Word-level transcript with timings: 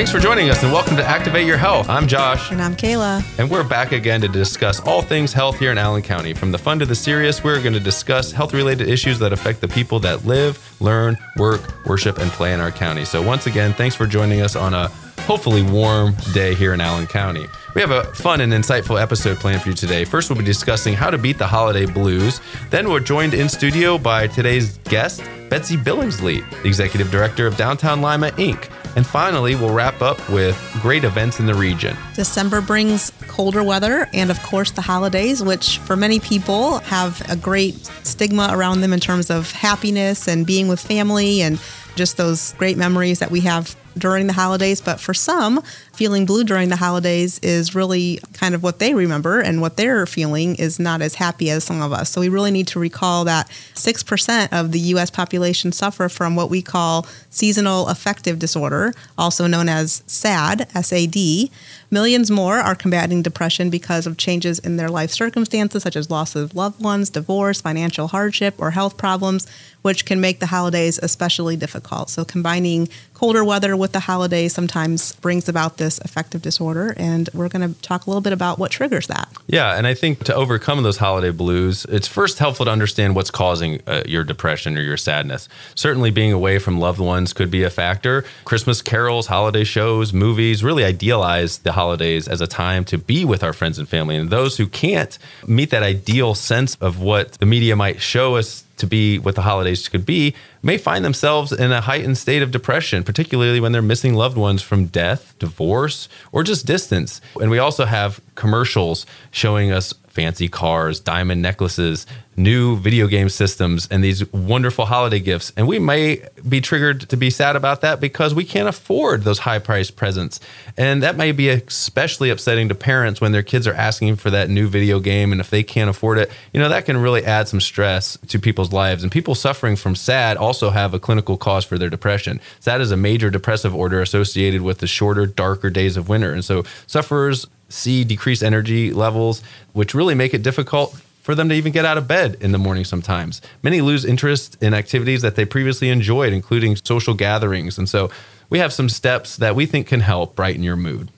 Thanks 0.00 0.12
for 0.12 0.18
joining 0.18 0.48
us 0.48 0.62
and 0.62 0.72
welcome 0.72 0.96
to 0.96 1.04
Activate 1.04 1.46
Your 1.46 1.58
Health. 1.58 1.90
I'm 1.90 2.08
Josh. 2.08 2.50
And 2.50 2.62
I'm 2.62 2.74
Kayla. 2.74 3.22
And 3.38 3.50
we're 3.50 3.62
back 3.62 3.92
again 3.92 4.22
to 4.22 4.28
discuss 4.28 4.80
all 4.80 5.02
things 5.02 5.34
health 5.34 5.58
here 5.58 5.70
in 5.72 5.76
Allen 5.76 6.00
County. 6.00 6.32
From 6.32 6.50
the 6.50 6.56
fun 6.56 6.78
to 6.78 6.86
the 6.86 6.94
serious, 6.94 7.44
we're 7.44 7.60
going 7.60 7.74
to 7.74 7.80
discuss 7.80 8.32
health 8.32 8.54
related 8.54 8.88
issues 8.88 9.18
that 9.18 9.30
affect 9.34 9.60
the 9.60 9.68
people 9.68 10.00
that 10.00 10.24
live, 10.24 10.74
learn, 10.80 11.18
work, 11.36 11.84
worship, 11.84 12.16
and 12.16 12.30
play 12.30 12.54
in 12.54 12.60
our 12.60 12.70
county. 12.70 13.04
So, 13.04 13.20
once 13.20 13.46
again, 13.46 13.74
thanks 13.74 13.94
for 13.94 14.06
joining 14.06 14.40
us 14.40 14.56
on 14.56 14.72
a 14.72 14.88
hopefully 15.26 15.62
warm 15.62 16.14
day 16.32 16.54
here 16.54 16.72
in 16.72 16.80
Allen 16.80 17.06
County. 17.06 17.44
We 17.74 17.82
have 17.82 17.90
a 17.90 18.04
fun 18.14 18.40
and 18.40 18.54
insightful 18.54 18.98
episode 18.98 19.36
planned 19.36 19.60
for 19.60 19.68
you 19.68 19.74
today. 19.74 20.06
First, 20.06 20.30
we'll 20.30 20.38
be 20.38 20.46
discussing 20.46 20.94
how 20.94 21.10
to 21.10 21.18
beat 21.18 21.36
the 21.36 21.46
holiday 21.46 21.84
blues. 21.84 22.40
Then, 22.70 22.88
we're 22.88 23.00
joined 23.00 23.34
in 23.34 23.50
studio 23.50 23.98
by 23.98 24.28
today's 24.28 24.78
guest, 24.78 25.22
Betsy 25.50 25.76
Billingsley, 25.76 26.40
the 26.62 26.68
executive 26.68 27.10
director 27.10 27.46
of 27.46 27.58
Downtown 27.58 28.00
Lima 28.00 28.30
Inc. 28.30 28.70
And 28.96 29.06
finally, 29.06 29.54
we'll 29.54 29.72
wrap 29.72 30.02
up 30.02 30.18
with 30.30 30.58
great 30.82 31.04
events 31.04 31.38
in 31.38 31.46
the 31.46 31.54
region. 31.54 31.96
December 32.14 32.60
brings 32.60 33.12
colder 33.28 33.62
weather 33.62 34.08
and, 34.12 34.30
of 34.30 34.42
course, 34.42 34.72
the 34.72 34.82
holidays, 34.82 35.42
which 35.42 35.78
for 35.78 35.96
many 35.96 36.18
people 36.20 36.78
have 36.80 37.22
a 37.30 37.36
great 37.36 37.74
stigma 38.02 38.48
around 38.52 38.80
them 38.80 38.92
in 38.92 39.00
terms 39.00 39.30
of 39.30 39.52
happiness 39.52 40.26
and 40.26 40.46
being 40.46 40.68
with 40.68 40.80
family 40.80 41.40
and 41.40 41.60
just 41.94 42.16
those 42.16 42.54
great 42.54 42.76
memories 42.76 43.18
that 43.20 43.30
we 43.30 43.40
have 43.40 43.76
during 43.96 44.26
the 44.26 44.32
holidays. 44.32 44.80
But 44.80 45.00
for 45.00 45.14
some, 45.14 45.62
feeling 45.92 46.26
blue 46.26 46.44
during 46.44 46.68
the 46.68 46.76
holidays 46.76 47.38
is 47.40 47.74
really 47.74 48.20
kind 48.32 48.54
of 48.54 48.62
what 48.62 48.78
they 48.78 48.94
remember, 48.94 49.40
and 49.40 49.60
what 49.60 49.76
they're 49.76 50.06
feeling 50.06 50.56
is 50.56 50.78
not 50.78 51.02
as 51.02 51.14
happy 51.14 51.50
as 51.50 51.64
some 51.64 51.82
of 51.82 51.92
us. 51.92 52.10
So 52.10 52.20
we 52.20 52.28
really 52.28 52.50
need 52.50 52.66
to 52.68 52.78
recall 52.78 53.24
that 53.24 53.48
6% 53.74 54.48
of 54.52 54.72
the 54.72 54.80
US 54.80 55.10
population 55.10 55.72
suffer 55.72 56.08
from 56.08 56.36
what 56.36 56.50
we 56.50 56.62
call 56.62 57.06
seasonal 57.30 57.88
affective 57.88 58.38
disorder, 58.38 58.94
also 59.18 59.46
known 59.46 59.68
as 59.68 60.02
SAD, 60.06 60.68
SAD. 60.72 61.50
Millions 61.90 62.30
more 62.30 62.58
are 62.58 62.76
combating 62.76 63.20
depression 63.20 63.68
because 63.68 64.06
of 64.06 64.16
changes 64.16 64.58
in 64.60 64.76
their 64.76 64.88
life 64.88 65.10
circumstances, 65.10 65.82
such 65.82 65.96
as 65.96 66.08
loss 66.08 66.36
of 66.36 66.54
loved 66.54 66.80
ones, 66.80 67.10
divorce, 67.10 67.60
financial 67.60 68.08
hardship, 68.08 68.54
or 68.58 68.70
health 68.70 68.96
problems, 68.96 69.46
which 69.82 70.04
can 70.04 70.20
make 70.20 70.38
the 70.38 70.46
holidays 70.46 71.00
especially 71.02 71.56
difficult. 71.56 72.08
So, 72.08 72.24
combining 72.24 72.88
colder 73.20 73.44
weather 73.44 73.76
with 73.76 73.92
the 73.92 74.00
holidays 74.00 74.54
sometimes 74.54 75.12
brings 75.16 75.46
about 75.46 75.76
this 75.76 76.00
affective 76.00 76.40
disorder. 76.40 76.94
And 76.96 77.28
we're 77.34 77.50
going 77.50 77.74
to 77.74 77.78
talk 77.82 78.06
a 78.06 78.10
little 78.10 78.22
bit 78.22 78.32
about 78.32 78.58
what 78.58 78.70
triggers 78.70 79.08
that. 79.08 79.28
Yeah. 79.46 79.76
And 79.76 79.86
I 79.86 79.92
think 79.92 80.24
to 80.24 80.34
overcome 80.34 80.82
those 80.82 80.96
holiday 80.96 81.30
blues, 81.30 81.84
it's 81.90 82.08
first 82.08 82.38
helpful 82.38 82.64
to 82.64 82.70
understand 82.70 83.14
what's 83.14 83.30
causing 83.30 83.82
uh, 83.86 84.04
your 84.06 84.24
depression 84.24 84.74
or 84.78 84.80
your 84.80 84.96
sadness. 84.96 85.50
Certainly, 85.74 86.12
being 86.12 86.32
away 86.32 86.58
from 86.58 86.80
loved 86.80 86.98
ones 86.98 87.34
could 87.34 87.50
be 87.50 87.62
a 87.62 87.68
factor. 87.68 88.24
Christmas 88.46 88.80
carols, 88.80 89.26
holiday 89.26 89.64
shows, 89.64 90.14
movies 90.14 90.64
really 90.64 90.82
idealize 90.82 91.58
the 91.58 91.72
holidays 91.72 92.26
as 92.26 92.40
a 92.40 92.46
time 92.46 92.86
to 92.86 92.96
be 92.96 93.26
with 93.26 93.44
our 93.44 93.52
friends 93.52 93.78
and 93.78 93.86
family. 93.86 94.16
And 94.16 94.30
those 94.30 94.56
who 94.56 94.66
can't 94.66 95.18
meet 95.46 95.68
that 95.70 95.82
ideal 95.82 96.34
sense 96.34 96.74
of 96.76 97.02
what 97.02 97.32
the 97.32 97.44
media 97.44 97.76
might 97.76 98.00
show 98.00 98.36
us 98.36 98.64
to 98.80 98.86
be 98.86 99.18
what 99.18 99.34
the 99.34 99.42
holidays 99.42 99.88
could 99.88 100.04
be 100.04 100.34
may 100.62 100.76
find 100.76 101.04
themselves 101.04 101.52
in 101.52 101.72
a 101.72 101.80
heightened 101.80 102.18
state 102.18 102.42
of 102.42 102.50
depression, 102.50 103.04
particularly 103.04 103.60
when 103.60 103.72
they're 103.72 103.80
missing 103.82 104.14
loved 104.14 104.36
ones 104.36 104.62
from 104.62 104.86
death, 104.86 105.34
divorce, 105.38 106.08
or 106.32 106.42
just 106.42 106.66
distance. 106.66 107.20
And 107.40 107.50
we 107.50 107.58
also 107.58 107.84
have 107.84 108.20
commercials 108.34 109.06
showing 109.30 109.70
us 109.70 109.94
fancy 110.10 110.48
cars, 110.48 111.00
diamond 111.00 111.40
necklaces, 111.40 112.06
new 112.36 112.76
video 112.76 113.06
game 113.06 113.28
systems, 113.28 113.86
and 113.90 114.02
these 114.02 114.30
wonderful 114.32 114.86
holiday 114.86 115.20
gifts. 115.20 115.52
And 115.56 115.68
we 115.68 115.78
may 115.78 116.22
be 116.48 116.60
triggered 116.60 117.08
to 117.08 117.16
be 117.16 117.30
sad 117.30 117.54
about 117.54 117.80
that 117.82 118.00
because 118.00 118.34
we 118.34 118.44
can't 118.44 118.68
afford 118.68 119.22
those 119.22 119.40
high 119.40 119.58
priced 119.58 119.96
presents. 119.96 120.40
And 120.76 121.02
that 121.02 121.16
may 121.16 121.32
be 121.32 121.48
especially 121.48 122.30
upsetting 122.30 122.68
to 122.68 122.74
parents 122.74 123.20
when 123.20 123.32
their 123.32 123.42
kids 123.42 123.66
are 123.66 123.74
asking 123.74 124.16
for 124.16 124.30
that 124.30 124.48
new 124.48 124.68
video 124.68 125.00
game. 125.00 125.32
And 125.32 125.40
if 125.40 125.50
they 125.50 125.62
can't 125.62 125.90
afford 125.90 126.18
it, 126.18 126.30
you 126.52 126.60
know, 126.60 126.68
that 126.68 126.86
can 126.86 126.96
really 126.96 127.24
add 127.24 127.48
some 127.48 127.60
stress 127.60 128.18
to 128.28 128.38
people's 128.38 128.72
lives. 128.72 129.02
And 129.02 129.12
people 129.12 129.34
suffering 129.34 129.76
from 129.76 129.94
SAD 129.94 130.36
also 130.36 130.70
have 130.70 130.94
a 130.94 130.98
clinical 130.98 131.36
cause 131.36 131.64
for 131.64 131.78
their 131.78 131.90
depression. 131.90 132.40
SAD 132.60 132.80
is 132.80 132.90
a 132.90 132.96
major 132.96 133.30
depressive 133.30 133.74
order 133.74 134.00
associated 134.00 134.62
with 134.62 134.78
the 134.78 134.86
shorter, 134.86 135.26
darker 135.26 135.70
days 135.70 135.96
of 135.96 136.08
winter. 136.08 136.32
And 136.32 136.44
so 136.44 136.64
sufferers 136.86 137.46
see 137.70 138.04
decreased 138.04 138.42
energy 138.42 138.92
levels, 138.92 139.42
which 139.72 139.94
really 139.94 140.14
make 140.14 140.34
it 140.34 140.42
difficult 140.42 141.00
for 141.22 141.34
them 141.34 141.48
to 141.48 141.54
even 141.54 141.72
get 141.72 141.84
out 141.84 141.98
of 141.98 142.08
bed 142.08 142.36
in 142.40 142.52
the 142.52 142.58
morning 142.58 142.84
sometimes. 142.84 143.40
Many 143.62 143.80
lose 143.80 144.04
interest 144.04 144.56
in 144.62 144.74
activities 144.74 145.22
that 145.22 145.36
they 145.36 145.44
previously 145.44 145.88
enjoyed, 145.90 146.32
including 146.32 146.76
social 146.76 147.14
gatherings. 147.14 147.78
And 147.78 147.88
so 147.88 148.10
we 148.48 148.58
have 148.58 148.72
some 148.72 148.88
steps 148.88 149.36
that 149.36 149.54
we 149.54 149.66
think 149.66 149.86
can 149.86 150.00
help 150.00 150.34
brighten 150.34 150.62
your 150.62 150.76
mood. 150.76 151.10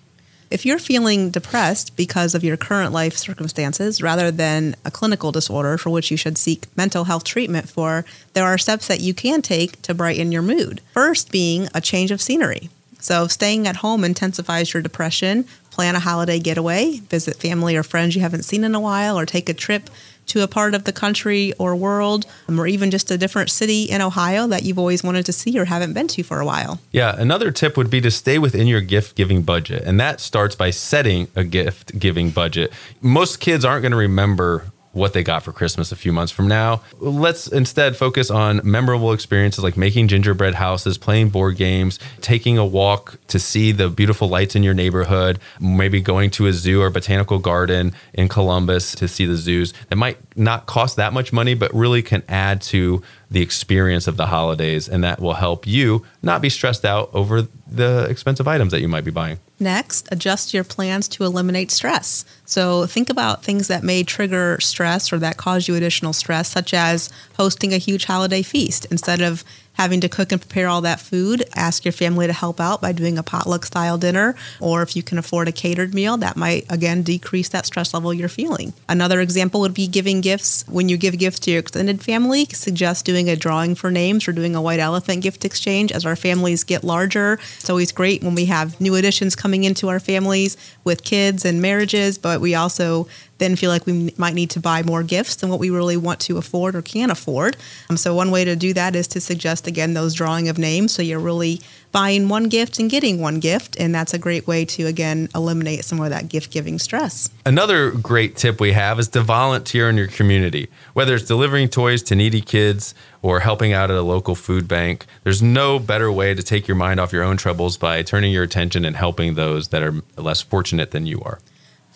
If 0.50 0.66
you're 0.66 0.78
feeling 0.78 1.30
depressed 1.30 1.96
because 1.96 2.34
of 2.34 2.44
your 2.44 2.58
current 2.58 2.92
life 2.92 3.16
circumstances 3.16 4.02
rather 4.02 4.30
than 4.30 4.76
a 4.84 4.90
clinical 4.90 5.32
disorder 5.32 5.78
for 5.78 5.88
which 5.88 6.10
you 6.10 6.18
should 6.18 6.36
seek 6.36 6.66
mental 6.76 7.04
health 7.04 7.24
treatment 7.24 7.70
for, 7.70 8.04
there 8.34 8.44
are 8.44 8.58
steps 8.58 8.86
that 8.88 9.00
you 9.00 9.14
can 9.14 9.40
take 9.40 9.80
to 9.80 9.94
brighten 9.94 10.30
your 10.30 10.42
mood. 10.42 10.82
First, 10.92 11.32
being 11.32 11.68
a 11.74 11.80
change 11.80 12.10
of 12.10 12.20
scenery. 12.20 12.68
So, 13.02 13.26
staying 13.26 13.66
at 13.66 13.76
home 13.76 14.04
intensifies 14.04 14.72
your 14.72 14.82
depression, 14.82 15.44
plan 15.70 15.96
a 15.96 16.00
holiday 16.00 16.38
getaway, 16.38 17.00
visit 17.08 17.36
family 17.36 17.76
or 17.76 17.82
friends 17.82 18.14
you 18.14 18.22
haven't 18.22 18.44
seen 18.44 18.62
in 18.62 18.76
a 18.76 18.80
while, 18.80 19.18
or 19.18 19.26
take 19.26 19.48
a 19.48 19.54
trip 19.54 19.90
to 20.26 20.42
a 20.42 20.46
part 20.46 20.72
of 20.74 20.84
the 20.84 20.92
country 20.92 21.52
or 21.58 21.74
world, 21.74 22.26
um, 22.48 22.60
or 22.60 22.66
even 22.66 22.92
just 22.92 23.10
a 23.10 23.18
different 23.18 23.50
city 23.50 23.84
in 23.84 24.00
Ohio 24.00 24.46
that 24.46 24.62
you've 24.62 24.78
always 24.78 25.02
wanted 25.02 25.26
to 25.26 25.32
see 25.32 25.58
or 25.58 25.64
haven't 25.64 25.94
been 25.94 26.06
to 26.06 26.22
for 26.22 26.38
a 26.38 26.46
while. 26.46 26.80
Yeah, 26.92 27.14
another 27.18 27.50
tip 27.50 27.76
would 27.76 27.90
be 27.90 28.00
to 28.02 28.10
stay 28.10 28.38
within 28.38 28.68
your 28.68 28.80
gift 28.80 29.16
giving 29.16 29.42
budget. 29.42 29.82
And 29.84 29.98
that 29.98 30.20
starts 30.20 30.54
by 30.54 30.70
setting 30.70 31.26
a 31.34 31.42
gift 31.42 31.98
giving 31.98 32.30
budget. 32.30 32.72
Most 33.00 33.40
kids 33.40 33.64
aren't 33.64 33.82
going 33.82 33.92
to 33.92 33.98
remember 33.98 34.66
what 34.92 35.12
they 35.12 35.22
got 35.22 35.42
for 35.42 35.52
Christmas 35.52 35.92
a 35.92 35.96
few 35.96 36.12
months 36.12 36.32
from 36.32 36.48
now. 36.48 36.82
Let's 36.98 37.46
instead 37.46 37.96
focus 37.96 38.30
on 38.30 38.60
memorable 38.64 39.12
experiences 39.12 39.64
like 39.64 39.76
making 39.76 40.08
gingerbread 40.08 40.54
houses, 40.54 40.98
playing 40.98 41.30
board 41.30 41.56
games, 41.56 41.98
taking 42.20 42.58
a 42.58 42.64
walk 42.64 43.18
to 43.28 43.38
see 43.38 43.72
the 43.72 43.88
beautiful 43.88 44.28
lights 44.28 44.54
in 44.54 44.62
your 44.62 44.74
neighborhood, 44.74 45.38
maybe 45.60 46.00
going 46.00 46.30
to 46.30 46.46
a 46.46 46.52
zoo 46.52 46.82
or 46.82 46.90
botanical 46.90 47.38
garden 47.38 47.92
in 48.12 48.28
Columbus 48.28 48.94
to 48.96 49.08
see 49.08 49.26
the 49.26 49.36
zoos. 49.36 49.72
That 49.88 49.96
might 49.96 50.18
not 50.36 50.66
cost 50.66 50.96
that 50.96 51.12
much 51.12 51.32
money, 51.32 51.54
but 51.54 51.72
really 51.74 52.02
can 52.02 52.22
add 52.28 52.60
to 52.62 53.02
the 53.32 53.42
experience 53.42 54.06
of 54.06 54.16
the 54.16 54.26
holidays. 54.26 54.88
And 54.88 55.02
that 55.04 55.20
will 55.20 55.34
help 55.34 55.66
you 55.66 56.04
not 56.22 56.42
be 56.42 56.48
stressed 56.48 56.84
out 56.84 57.10
over 57.12 57.42
the 57.66 58.06
expensive 58.08 58.46
items 58.46 58.72
that 58.72 58.80
you 58.80 58.88
might 58.88 59.04
be 59.04 59.10
buying. 59.10 59.38
Next, 59.58 60.08
adjust 60.10 60.52
your 60.52 60.64
plans 60.64 61.06
to 61.08 61.24
eliminate 61.24 61.70
stress. 61.70 62.24
So, 62.44 62.86
think 62.86 63.08
about 63.08 63.44
things 63.44 63.68
that 63.68 63.84
may 63.84 64.02
trigger 64.02 64.58
stress 64.60 65.12
or 65.12 65.18
that 65.20 65.36
cause 65.36 65.68
you 65.68 65.76
additional 65.76 66.12
stress, 66.12 66.50
such 66.50 66.74
as 66.74 67.10
hosting 67.36 67.72
a 67.72 67.78
huge 67.78 68.06
holiday 68.06 68.42
feast. 68.42 68.86
Instead 68.86 69.20
of 69.20 69.44
having 69.74 70.00
to 70.00 70.08
cook 70.08 70.32
and 70.32 70.40
prepare 70.40 70.68
all 70.68 70.80
that 70.82 71.00
food, 71.00 71.44
ask 71.54 71.84
your 71.84 71.92
family 71.92 72.26
to 72.26 72.32
help 72.32 72.60
out 72.60 72.80
by 72.80 72.92
doing 72.92 73.18
a 73.18 73.22
potluck 73.22 73.64
style 73.64 73.98
dinner. 73.98 74.34
Or 74.60 74.82
if 74.82 74.94
you 74.96 75.02
can 75.02 75.18
afford 75.18 75.48
a 75.48 75.52
catered 75.52 75.94
meal, 75.94 76.16
that 76.18 76.36
might 76.36 76.70
again 76.70 77.02
decrease 77.02 77.48
that 77.50 77.66
stress 77.66 77.94
level 77.94 78.12
you're 78.12 78.28
feeling. 78.28 78.72
Another 78.88 79.20
example 79.20 79.60
would 79.60 79.74
be 79.74 79.86
giving 79.86 80.20
gifts. 80.20 80.64
When 80.68 80.88
you 80.88 80.96
give 80.96 81.18
gifts 81.18 81.40
to 81.40 81.50
your 81.50 81.60
extended 81.60 82.02
family, 82.02 82.44
suggest 82.46 83.04
doing 83.04 83.28
a 83.28 83.36
drawing 83.36 83.74
for 83.74 83.90
names 83.90 84.28
or 84.28 84.32
doing 84.32 84.54
a 84.54 84.62
white 84.62 84.80
elephant 84.80 85.22
gift 85.22 85.44
exchange 85.44 85.92
as 85.92 86.06
our 86.06 86.16
families 86.16 86.64
get 86.64 86.84
larger. 86.84 87.34
It's 87.58 87.70
always 87.70 87.92
great 87.92 88.22
when 88.22 88.34
we 88.34 88.46
have 88.46 88.80
new 88.80 88.94
additions 88.94 89.34
coming 89.34 89.64
into 89.64 89.88
our 89.88 90.00
families 90.00 90.56
with 90.84 91.04
kids 91.04 91.44
and 91.44 91.62
marriages, 91.62 92.18
but 92.18 92.40
we 92.40 92.54
also 92.54 93.06
then 93.38 93.56
feel 93.56 93.70
like 93.70 93.86
we 93.86 94.14
might 94.16 94.34
need 94.34 94.50
to 94.50 94.60
buy 94.60 94.82
more 94.82 95.02
gifts 95.02 95.36
than 95.36 95.50
what 95.50 95.58
we 95.58 95.70
really 95.70 95.96
want 95.96 96.20
to 96.20 96.38
afford 96.38 96.74
or 96.74 96.82
can 96.82 97.10
afford. 97.10 97.56
Um, 97.90 97.96
so, 97.96 98.14
one 98.14 98.30
way 98.30 98.44
to 98.44 98.56
do 98.56 98.72
that 98.74 98.94
is 98.94 99.08
to 99.08 99.20
suggest 99.20 99.66
again 99.66 99.94
those 99.94 100.14
drawing 100.14 100.48
of 100.48 100.58
names. 100.58 100.92
So, 100.92 101.02
you're 101.02 101.18
really 101.18 101.60
buying 101.92 102.28
one 102.28 102.48
gift 102.48 102.78
and 102.78 102.90
getting 102.90 103.20
one 103.20 103.38
gift. 103.38 103.76
And 103.78 103.94
that's 103.94 104.14
a 104.14 104.18
great 104.18 104.46
way 104.46 104.64
to, 104.64 104.86
again, 104.86 105.28
eliminate 105.34 105.84
some 105.84 106.00
of 106.00 106.10
that 106.10 106.28
gift 106.28 106.50
giving 106.50 106.78
stress. 106.78 107.30
Another 107.46 107.90
great 107.90 108.36
tip 108.36 108.60
we 108.60 108.72
have 108.72 108.98
is 108.98 109.08
to 109.08 109.20
volunteer 109.20 109.88
in 109.88 109.96
your 109.96 110.08
community, 110.08 110.68
whether 110.94 111.14
it's 111.14 111.26
delivering 111.26 111.68
toys 111.68 112.02
to 112.04 112.16
needy 112.16 112.40
kids 112.40 112.94
or 113.20 113.40
helping 113.40 113.72
out 113.72 113.90
at 113.90 113.96
a 113.96 114.02
local 114.02 114.34
food 114.34 114.66
bank. 114.66 115.06
There's 115.22 115.42
no 115.42 115.78
better 115.78 116.10
way 116.10 116.34
to 116.34 116.42
take 116.42 116.66
your 116.66 116.76
mind 116.76 116.98
off 116.98 117.12
your 117.12 117.22
own 117.22 117.36
troubles 117.36 117.76
by 117.76 118.02
turning 118.02 118.32
your 118.32 118.42
attention 118.42 118.84
and 118.84 118.96
helping 118.96 119.34
those 119.34 119.68
that 119.68 119.82
are 119.82 119.94
less 120.16 120.40
fortunate 120.40 120.90
than 120.90 121.06
you 121.06 121.20
are. 121.20 121.38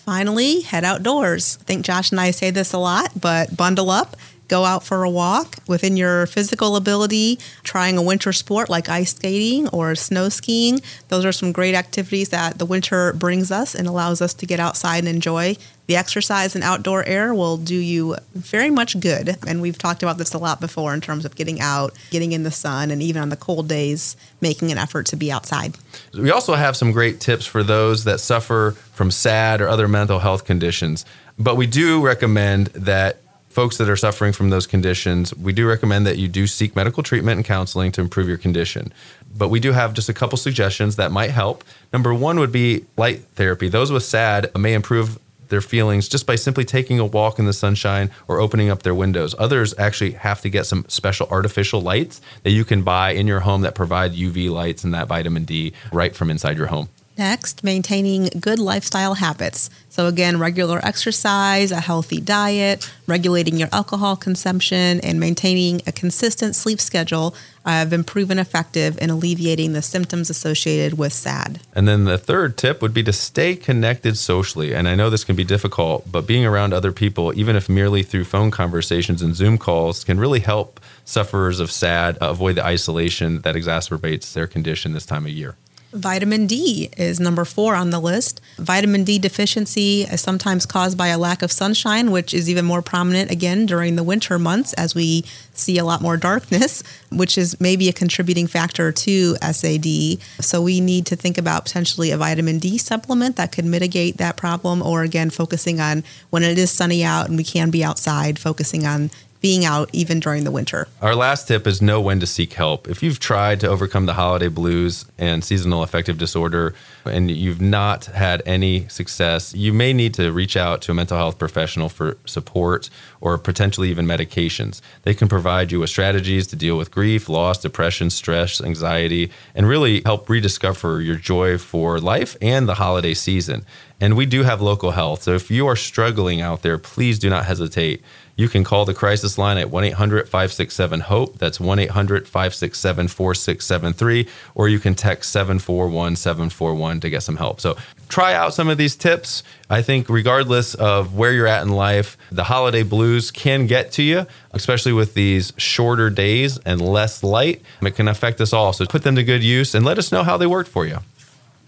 Finally, 0.07 0.61
head 0.61 0.85
outdoors. 0.85 1.59
I 1.61 1.65
think 1.65 1.85
Josh 1.85 2.13
and 2.13 2.21
I 2.21 2.31
say 2.31 2.53
this 2.53 2.73
a 2.73 2.79
lot, 2.79 3.11
but 3.21 3.57
bundle 3.57 3.91
up 3.91 4.17
go 4.49 4.65
out 4.65 4.85
for 4.85 5.03
a 5.03 5.11
walk 5.11 5.57
within 5.67 5.97
your 5.97 6.27
physical 6.27 6.77
ability, 6.77 7.39
trying 7.63 7.99
a 7.99 8.03
winter 8.03 8.33
sport 8.33 8.69
like 8.69 8.89
ice 8.89 9.15
skating 9.15 9.69
or 9.69 9.95
snow 9.95 10.29
skiing. 10.29 10.81
Those 11.09 11.25
are 11.25 11.33
some 11.33 11.53
great 11.53 11.75
activities 11.75 12.31
that 12.31 12.59
the 12.59 12.67
winter 12.67 13.13
brings 13.13 13.51
us 13.51 13.75
and 13.75 13.89
allows 13.89 14.21
us 14.23 14.35
to 14.35 14.47
get 14.47 14.61
outside 14.61 14.99
and 14.99 15.09
enjoy. 15.09 15.57
The 15.87 15.97
exercise 15.97 16.57
and 16.57 16.65
outdoor 16.65 17.05
air 17.05 17.33
will 17.33 17.57
do 17.57 17.77
you 17.77 18.17
very 18.35 18.71
much 18.71 18.99
good. 18.99 19.37
And 19.47 19.63
we've 19.63 19.79
talked 19.79 20.03
about 20.03 20.19
this 20.19 20.35
a 20.35 20.39
lot 20.39 20.61
before 20.61 20.93
in 20.93 21.01
terms 21.01 21.25
of 21.25 21.37
getting 21.37 21.61
out, 21.61 21.97
getting 22.11 22.33
in 22.33 22.43
the 22.43 22.51
sun, 22.51 22.91
and 22.91 23.01
even 23.01 23.23
on 23.23 23.29
the 23.29 23.37
cold 23.37 23.69
days, 23.69 24.17
making 24.41 24.73
an 24.73 24.79
effort 24.79 25.07
to 25.07 25.17
be 25.17 25.31
outside. 25.31 25.77
We 26.13 26.33
also 26.33 26.55
have 26.55 26.77
some 26.77 26.91
great 26.91 27.21
tips 27.21 27.47
for 27.47 27.63
those 27.63 28.05
that 28.05 28.19
suffer 28.19 28.73
from 28.95 29.13
SAD 29.13 29.61
or 29.61 29.69
other 29.69 29.87
mental 29.87 30.19
health 30.19 30.45
conditions. 30.45 31.05
But 31.39 31.57
we 31.57 31.67
do 31.67 32.05
recommend 32.05 32.69
that 32.69 33.21
folks 33.57 33.79
that 33.79 33.89
are 33.89 33.97
suffering 33.97 34.35
from 34.35 34.51
those 34.51 34.67
conditions, 34.67 35.35
we 35.35 35.51
do 35.51 35.67
recommend 35.67 36.07
that 36.07 36.19
you 36.19 36.29
do 36.29 36.47
seek 36.47 36.77
medical 36.77 37.03
treatment 37.03 37.39
and 37.39 37.45
counseling 37.47 37.91
to 37.91 38.03
improve 38.03 38.29
your 38.29 38.37
condition. 38.37 38.93
But 39.35 39.49
we 39.49 39.61
do 39.61 39.73
have 39.73 39.95
just 39.95 40.11
a 40.11 40.13
couple 40.13 40.37
suggestions 40.37 40.97
that 40.97 41.11
might 41.11 41.31
help. 41.31 41.65
Number 41.91 42.13
one 42.13 42.39
would 42.39 42.53
be 42.53 42.85
light 42.99 43.23
therapy. 43.35 43.71
Those 43.71 43.91
with 43.91 44.03
SAD 44.03 44.55
may 44.59 44.75
improve 44.75 45.19
their 45.49 45.63
feelings 45.63 46.07
just 46.07 46.27
by 46.27 46.35
simply 46.35 46.67
taking 46.67 46.99
a 46.99 47.07
walk 47.07 47.39
in 47.39 47.47
the 47.47 47.55
sunshine 47.55 48.11
or 48.29 48.41
opening 48.41 48.69
up 48.69 48.83
their 48.83 48.95
windows. 48.95 49.35
Others 49.39 49.73
actually 49.79 50.11
have 50.11 50.43
to 50.43 50.51
get 50.51 50.67
some 50.67 50.85
special 50.89 51.27
artificial 51.31 51.81
lights 51.81 52.21
that 52.43 52.51
you 52.51 52.63
can 52.63 52.83
buy 52.83 53.13
in 53.13 53.27
your 53.27 53.41
home 53.41 53.63
that 53.63 53.75
provide 53.75 54.13
UV 54.13 54.51
lights 54.51 54.85
and 54.85 54.93
that 54.93 55.09
vitamin 55.09 55.47
D 55.47 55.73
right 55.93 56.15
from 56.15 56.31
inside 56.31 56.59
your 56.59 56.67
home. 56.67 56.91
Next, 57.19 57.65
maintaining 57.65 58.29
good 58.41 58.59
lifestyle 58.59 59.15
habits. 59.15 59.71
So, 59.89 60.07
again, 60.07 60.39
regular 60.39 60.85
exercise, 60.85 61.73
a 61.73 61.81
healthy 61.81 62.21
diet, 62.21 62.93
regulating 63.07 63.57
your 63.57 63.71
alcohol 63.73 64.17
consumption, 64.17 65.01
and 65.01 65.19
maintaining 65.19 65.81
a 65.87 65.93
consistent 65.93 66.55
sleep 66.55 66.79
schedule 66.79 67.35
have 67.65 67.89
been 67.89 68.05
proven 68.05 68.39
effective 68.39 68.99
in 68.99 69.09
alleviating 69.09 69.73
the 69.73 69.81
symptoms 69.83 70.29
associated 70.29 70.99
with 70.99 71.13
SAD. 71.13 71.61
And 71.75 71.89
then 71.89 72.05
the 72.05 72.19
third 72.19 72.59
tip 72.59 72.83
would 72.83 72.93
be 72.93 73.03
to 73.05 73.13
stay 73.13 73.57
connected 73.57 74.19
socially. 74.19 74.75
And 74.75 74.87
I 74.87 74.95
know 74.95 75.09
this 75.09 75.25
can 75.25 75.37
be 75.37 75.45
difficult, 75.45 76.11
but 76.13 76.27
being 76.27 76.45
around 76.45 76.75
other 76.75 76.93
people, 76.93 77.33
even 77.35 77.57
if 77.57 77.69
merely 77.69 78.03
through 78.03 78.25
phone 78.25 78.51
conversations 78.51 79.23
and 79.23 79.35
Zoom 79.35 79.57
calls, 79.57 80.05
can 80.05 80.21
really 80.21 80.41
help 80.41 80.81
sufferers 81.05 81.61
of 81.61 81.73
SAD 81.73 82.19
avoid 82.21 82.57
the 82.57 82.65
isolation 82.65 83.41
that 83.41 83.55
exacerbates 83.55 84.33
their 84.35 84.47
condition 84.47 84.93
this 84.93 85.07
time 85.07 85.25
of 85.25 85.33
year. 85.33 85.57
Vitamin 85.93 86.47
D 86.47 86.91
is 86.97 87.21
number 87.21 87.45
four 87.45 87.75
on 87.75 87.91
the 87.91 88.01
list. 88.01 88.41
Vitamin 88.59 89.05
D 89.05 89.19
deficiency 89.19 90.03
is 90.03 90.21
sometimes 90.21 90.67
caused 90.67 90.99
by 90.99 91.09
a 91.09 91.19
lack 91.19 91.43
of 91.43 91.53
sunshine, 91.53 92.11
which 92.11 92.35
is 92.35 92.51
even 92.51 92.65
more 92.65 92.83
prominent 92.83 93.31
again 93.31 93.67
during 93.67 93.97
the 93.97 94.03
winter 94.03 94.39
months 94.39 94.73
as 94.75 94.95
we 94.95 95.25
see 95.53 95.79
a 95.79 95.85
lot 95.85 96.03
more 96.03 96.17
darkness, 96.17 96.83
which 97.13 97.39
is 97.39 97.61
maybe 97.61 97.89
a 97.89 97.93
contributing 97.93 98.47
factor 98.47 98.93
to 98.93 99.37
SAD. 99.37 100.21
So 100.41 100.61
we 100.61 100.81
need 100.81 101.07
to 101.07 101.17
think 101.17 101.39
about 101.39 101.65
potentially 101.65 102.11
a 102.11 102.19
vitamin 102.19 102.59
D 102.59 102.79
supplement 102.79 103.37
that 103.37 103.53
could 103.53 103.65
mitigate 103.65 104.17
that 104.19 104.37
problem, 104.37 104.83
or 104.83 105.03
again, 105.03 105.31
focusing 105.31 105.81
on 105.81 106.05
when 106.31 106.43
it 106.43 106.59
is 106.59 106.71
sunny 106.71 107.05
out 107.05 107.29
and 107.29 107.37
we 107.37 107.45
can 107.45 107.71
be 107.71 107.85
outside, 107.85 108.39
focusing 108.39 108.87
on 108.87 109.11
being 109.47 109.65
out 109.65 109.89
even 109.93 110.19
during 110.19 110.43
the 110.43 110.51
winter. 110.51 110.89
Our 111.01 111.15
last 111.15 111.47
tip 111.47 111.69
is 111.69 111.81
know 111.81 112.01
when 112.01 112.19
to 112.19 112.27
seek 112.27 112.55
help. 112.55 112.89
If 112.89 113.01
you've 113.01 113.21
tried 113.21 113.61
to 113.61 113.69
overcome 113.69 114.07
the 114.07 114.15
holiday 114.15 114.49
blues 114.49 115.05
and 115.19 115.45
seasonal 115.45 115.85
affective 115.85 116.19
disorder 116.19 116.75
and 117.05 117.31
you've 117.31 117.61
not 117.61 118.07
had 118.07 118.43
any 118.45 118.89
success, 118.89 119.55
you 119.55 119.73
may 119.73 119.93
need 119.93 120.15
to 120.15 120.33
reach 120.33 120.57
out 120.57 120.83
to 120.83 120.91
a 120.91 120.95
mental 120.95 121.17
health 121.17 121.39
professional 121.39 121.89
for 121.89 122.19
support 122.25 122.91
or 123.21 123.39
potentially 123.39 123.89
even 123.89 124.05
medications. 124.05 124.81
They 125.05 125.15
can 125.15 125.29
provide 125.29 125.71
you 125.71 125.79
with 125.79 125.91
strategies 125.91 126.49
to 126.49 126.57
deal 126.57 126.77
with 126.77 126.91
grief, 126.91 127.29
loss, 127.29 127.59
depression, 127.59 128.11
stress, 128.11 128.61
anxiety, 128.61 129.31
and 129.55 129.69
really 129.69 130.03
help 130.05 130.29
rediscover 130.29 131.01
your 131.01 131.15
joy 131.15 131.57
for 131.57 132.01
life 132.01 132.37
and 132.43 132.69
the 132.69 132.75
holiday 132.75 133.15
season. 133.15 133.65
And 134.01 134.17
we 134.17 134.27
do 134.27 134.43
have 134.43 134.61
local 134.61 134.91
health. 134.91 135.23
So 135.23 135.35
if 135.35 135.53
you 135.53 135.69
are 135.69 135.77
struggling 135.77 136.41
out 136.41 136.63
there, 136.63 136.79
please 136.79 137.19
do 137.19 137.31
not 137.31 137.47
hesitate 137.47 138.03
you 138.37 138.49
can 138.49 138.65
call 138.65 138.85
the 138.85 138.95
crisis 138.95 139.39
line 139.39 139.57
at 139.57 139.71
1 139.71 139.85
800 139.85 140.29
567 140.29 141.01
HOPE. 141.01 141.39
That's 141.39 141.59
1 141.59 141.79
800 141.79 142.29
567 142.29 143.09
4673. 143.09 144.29
Or 144.55 144.69
you 144.69 144.79
can 144.79 144.95
text 144.95 145.33
741 145.33 146.17
741 146.17 147.01
to 147.01 147.11
get 147.11 147.23
some 147.23 147.37
help. 147.37 147.61
So 147.61 147.77
try 148.09 148.35
out 148.35 148.53
some 148.53 148.69
of 148.69 148.77
these 148.77 148.95
tips. 148.95 149.43
I 149.71 149.83
think, 149.83 150.09
regardless 150.09 150.75
of 150.75 151.17
where 151.17 151.33
you're 151.33 151.47
at 151.47 151.63
in 151.63 151.71
life, 151.71 152.17
the 152.31 152.45
holiday 152.45 152.83
blues 152.83 153.31
can 153.31 153.67
get 153.67 153.91
to 153.93 154.03
you, 154.03 154.27
especially 154.53 154.93
with 154.93 155.15
these 155.15 155.53
shorter 155.57 156.11
days 156.11 156.59
and 156.59 156.81
less 156.81 157.23
light. 157.23 157.63
It 157.83 157.97
can 157.97 158.07
affect 158.07 158.41
us 158.41 158.53
all. 158.53 158.73
So 158.73 158.85
put 158.87 159.03
them 159.03 159.17
to 159.17 159.25
good 159.25 159.43
use 159.43 159.75
and 159.75 159.85
let 159.85 159.99
us 159.99 160.13
know 160.13 160.23
how 160.23 160.37
they 160.37 160.47
worked 160.47 160.71
for 160.71 160.87
you. 160.87 160.99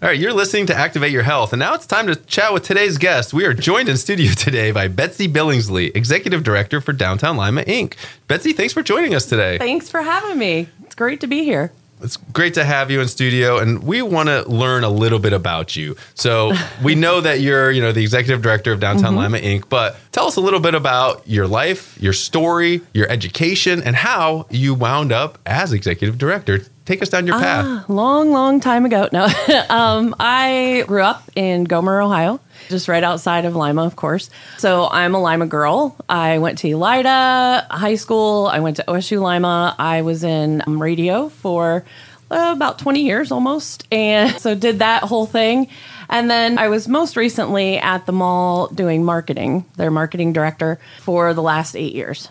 All 0.01 0.07
right, 0.07 0.17
you're 0.17 0.31
listening 0.31 0.65
to 0.67 0.73
Activate 0.73 1.11
Your 1.11 1.23
Health, 1.23 1.51
and 1.51 1.59
now 1.59 1.73
it's 1.73 1.85
time 1.85 2.07
to 2.07 2.15
chat 2.15 2.53
with 2.53 2.63
today's 2.63 2.97
guest. 2.97 3.33
We 3.33 3.43
are 3.43 3.53
joined 3.53 3.89
in 3.89 3.97
studio 3.97 4.31
today 4.37 4.71
by 4.71 4.87
Betsy 4.87 5.27
Billingsley, 5.27 5.93
Executive 5.93 6.41
Director 6.41 6.79
for 6.79 6.93
Downtown 6.93 7.35
Lima 7.35 7.63
Inc. 7.63 7.95
Betsy, 8.29 8.53
thanks 8.53 8.71
for 8.71 8.81
joining 8.81 9.13
us 9.13 9.25
today. 9.25 9.57
Thanks 9.57 9.89
for 9.89 10.01
having 10.01 10.37
me. 10.37 10.69
It's 10.85 10.95
great 10.95 11.19
to 11.19 11.27
be 11.27 11.43
here. 11.43 11.73
It's 12.01 12.15
great 12.15 12.53
to 12.53 12.63
have 12.63 12.89
you 12.89 13.01
in 13.01 13.09
studio, 13.09 13.57
and 13.57 13.83
we 13.83 14.01
want 14.01 14.29
to 14.29 14.49
learn 14.49 14.85
a 14.85 14.89
little 14.89 15.19
bit 15.19 15.33
about 15.33 15.75
you. 15.75 15.97
So 16.13 16.53
we 16.81 16.95
know 16.95 17.19
that 17.19 17.41
you're, 17.41 17.69
you 17.69 17.81
know, 17.81 17.91
the 17.91 18.01
executive 18.01 18.41
director 18.41 18.71
of 18.71 18.79
Downtown 18.79 19.15
mm-hmm. 19.15 19.33
Lima 19.33 19.39
Inc. 19.39 19.67
But 19.67 19.97
tell 20.13 20.27
us 20.27 20.37
a 20.37 20.41
little 20.41 20.61
bit 20.61 20.75
about 20.75 21.27
your 21.27 21.45
life, 21.45 22.01
your 22.01 22.13
story, 22.13 22.79
your 22.93 23.09
education, 23.09 23.83
and 23.83 23.97
how 23.97 24.45
you 24.49 24.75
wound 24.75 25.11
up 25.11 25.39
as 25.45 25.73
executive 25.73 26.17
director. 26.17 26.61
Take 26.89 27.03
us 27.03 27.09
down 27.09 27.27
your 27.27 27.37
path. 27.37 27.65
Ah, 27.67 27.85
long, 27.87 28.31
long 28.31 28.59
time 28.59 28.83
ago. 28.83 29.07
No, 29.11 29.27
um, 29.69 30.15
I 30.19 30.83
grew 30.87 31.03
up 31.03 31.29
in 31.35 31.65
Gomer, 31.65 32.01
Ohio 32.01 32.39
just 32.67 32.87
right 32.87 33.03
outside 33.03 33.45
of 33.45 33.55
Lima, 33.55 33.83
of 33.83 33.95
course. 33.95 34.31
So 34.57 34.87
I'm 34.89 35.13
a 35.13 35.21
Lima 35.21 35.45
girl. 35.45 35.95
I 36.09 36.39
went 36.39 36.57
to 36.59 36.67
Elida 36.67 37.67
High 37.69 37.93
School. 37.93 38.47
I 38.47 38.59
went 38.59 38.77
to 38.77 38.83
OSU 38.87 39.21
Lima. 39.21 39.75
I 39.77 40.01
was 40.01 40.23
in 40.23 40.63
radio 40.65 41.29
for 41.29 41.85
uh, 42.31 42.53
about 42.55 42.79
20 42.79 43.03
years 43.03 43.31
almost. 43.31 43.87
And 43.91 44.35
so 44.41 44.55
did 44.55 44.79
that 44.79 45.03
whole 45.03 45.27
thing. 45.27 45.67
And 46.09 46.29
then 46.29 46.57
I 46.57 46.69
was 46.69 46.87
most 46.87 47.15
recently 47.15 47.77
at 47.77 48.07
the 48.07 48.11
mall 48.11 48.67
doing 48.67 49.05
marketing, 49.05 49.65
their 49.77 49.91
marketing 49.91 50.33
director 50.33 50.79
for 51.01 51.35
the 51.35 51.43
last 51.43 51.75
eight 51.75 51.93
years. 51.93 52.29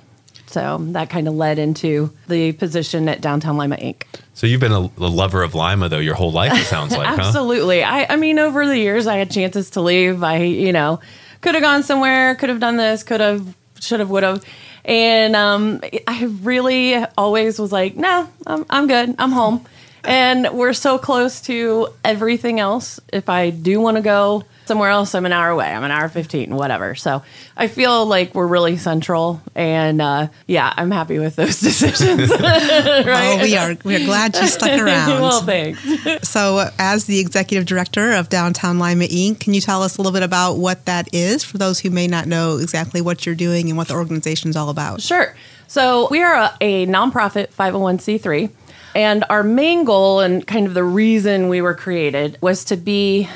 So 0.49 0.79
that 0.81 1.11
kind 1.11 1.29
of 1.29 1.35
led 1.35 1.59
into 1.59 2.11
the 2.27 2.53
position 2.53 3.09
at 3.09 3.21
Downtown 3.21 3.57
Lima 3.57 3.77
Inc. 3.77 4.05
So 4.35 4.47
you've 4.47 4.61
been 4.61 4.73
a, 4.73 4.81
a 4.81 5.11
lover 5.11 5.43
of 5.43 5.55
Lima 5.55 5.89
though 5.89 5.99
your 5.99 6.15
whole 6.15 6.33
life. 6.33 6.53
It 6.53 6.65
sounds 6.65 6.97
like 6.97 7.07
absolutely. 7.19 7.81
Huh? 7.83 8.07
I, 8.09 8.15
I 8.15 8.17
mean, 8.17 8.39
over 8.39 8.67
the 8.67 8.79
years, 8.79 9.07
I 9.07 9.17
had 9.17 9.31
chances 9.31 9.71
to 9.71 9.81
leave. 9.81 10.23
I, 10.23 10.39
you 10.39 10.73
know, 10.73 11.01
could 11.41 11.55
have 11.55 11.63
gone 11.63 11.83
somewhere, 11.83 12.35
could 12.35 12.49
have 12.49 12.61
done 12.61 12.77
this, 12.77 13.03
could 13.03 13.21
have, 13.21 13.55
should 13.81 14.01
have, 14.01 14.11
would 14.11 14.23
have, 14.23 14.45
and 14.85 15.37
um, 15.37 15.81
I 16.07 16.25
really 16.43 16.95
always 17.17 17.59
was 17.59 17.73
like, 17.73 17.97
no, 17.97 18.29
I'm, 18.47 18.65
I'm 18.71 18.87
good. 18.87 19.15
I'm 19.19 19.33
home, 19.33 19.67
and 20.03 20.49
we're 20.53 20.73
so 20.73 20.99
close 20.99 21.43
to 21.43 21.89
everything 22.05 22.59
else. 22.59 22.99
If 23.13 23.29
I 23.29 23.51
do 23.51 23.81
want 23.81 23.99
to 23.99 24.03
go 24.03 24.45
somewhere 24.69 24.91
else, 24.91 25.15
I'm 25.15 25.27
an 25.27 25.33
hour 25.33 25.49
away. 25.49 25.67
I'm 25.67 25.83
an 25.83 25.91
hour 25.91 26.09
15, 26.09 26.55
whatever. 26.55 26.95
So 26.95 27.23
I 27.57 27.67
feel 27.67 28.07
like 28.07 28.35
we're 28.35 28.47
really 28.47 28.77
central. 28.77 29.43
And 29.57 30.01
uh, 30.01 30.29
yeah, 30.47 30.73
I'm 30.77 30.93
happy 30.93 31.19
with 31.19 31.35
those 31.35 31.59
decisions. 31.61 32.31
right? 32.41 33.39
Oh, 33.41 33.43
we 33.43 33.57
are. 33.57 33.77
We're 33.83 34.05
glad 34.07 34.37
you 34.37 34.47
stuck 34.47 34.79
around. 34.81 35.21
well, 35.21 35.43
thanks. 35.43 36.29
so, 36.29 36.71
as 36.79 37.07
the 37.07 37.19
executive 37.19 37.67
director 37.67 38.13
of 38.13 38.29
Downtown 38.29 38.79
Lima 38.79 39.07
Inc., 39.07 39.41
can 39.41 39.55
you 39.55 39.61
tell 39.61 39.83
us 39.83 39.97
a 39.97 40.01
little 40.01 40.13
bit 40.13 40.23
about 40.23 40.55
what 40.55 40.85
that 40.85 41.13
is 41.13 41.43
for 41.43 41.59
those 41.59 41.81
who 41.81 41.91
may 41.91 42.07
not 42.07 42.27
know 42.27 42.59
exactly 42.59 43.01
what 43.01 43.27
you're 43.27 43.35
doing 43.35 43.69
and 43.69 43.77
what 43.77 43.89
the 43.89 43.95
organization 43.95 44.51
is 44.51 44.57
all 44.57 44.69
about? 44.69 45.01
Sure. 45.01 45.35
So, 45.67 46.07
we 46.11 46.23
are 46.23 46.35
a, 46.35 46.55
a 46.61 46.87
nonprofit 46.87 47.49
501c3. 47.55 48.53
And 48.95 49.25
our 49.31 49.43
main 49.43 49.85
goal 49.85 50.21
and 50.21 50.47
kind 50.47 50.67
of 50.67 50.75
the 50.75 50.83
reason 50.83 51.49
we 51.49 51.61
were 51.61 51.75
created 51.75 52.39
was 52.41 52.65
to 52.65 52.77
be 52.77 53.29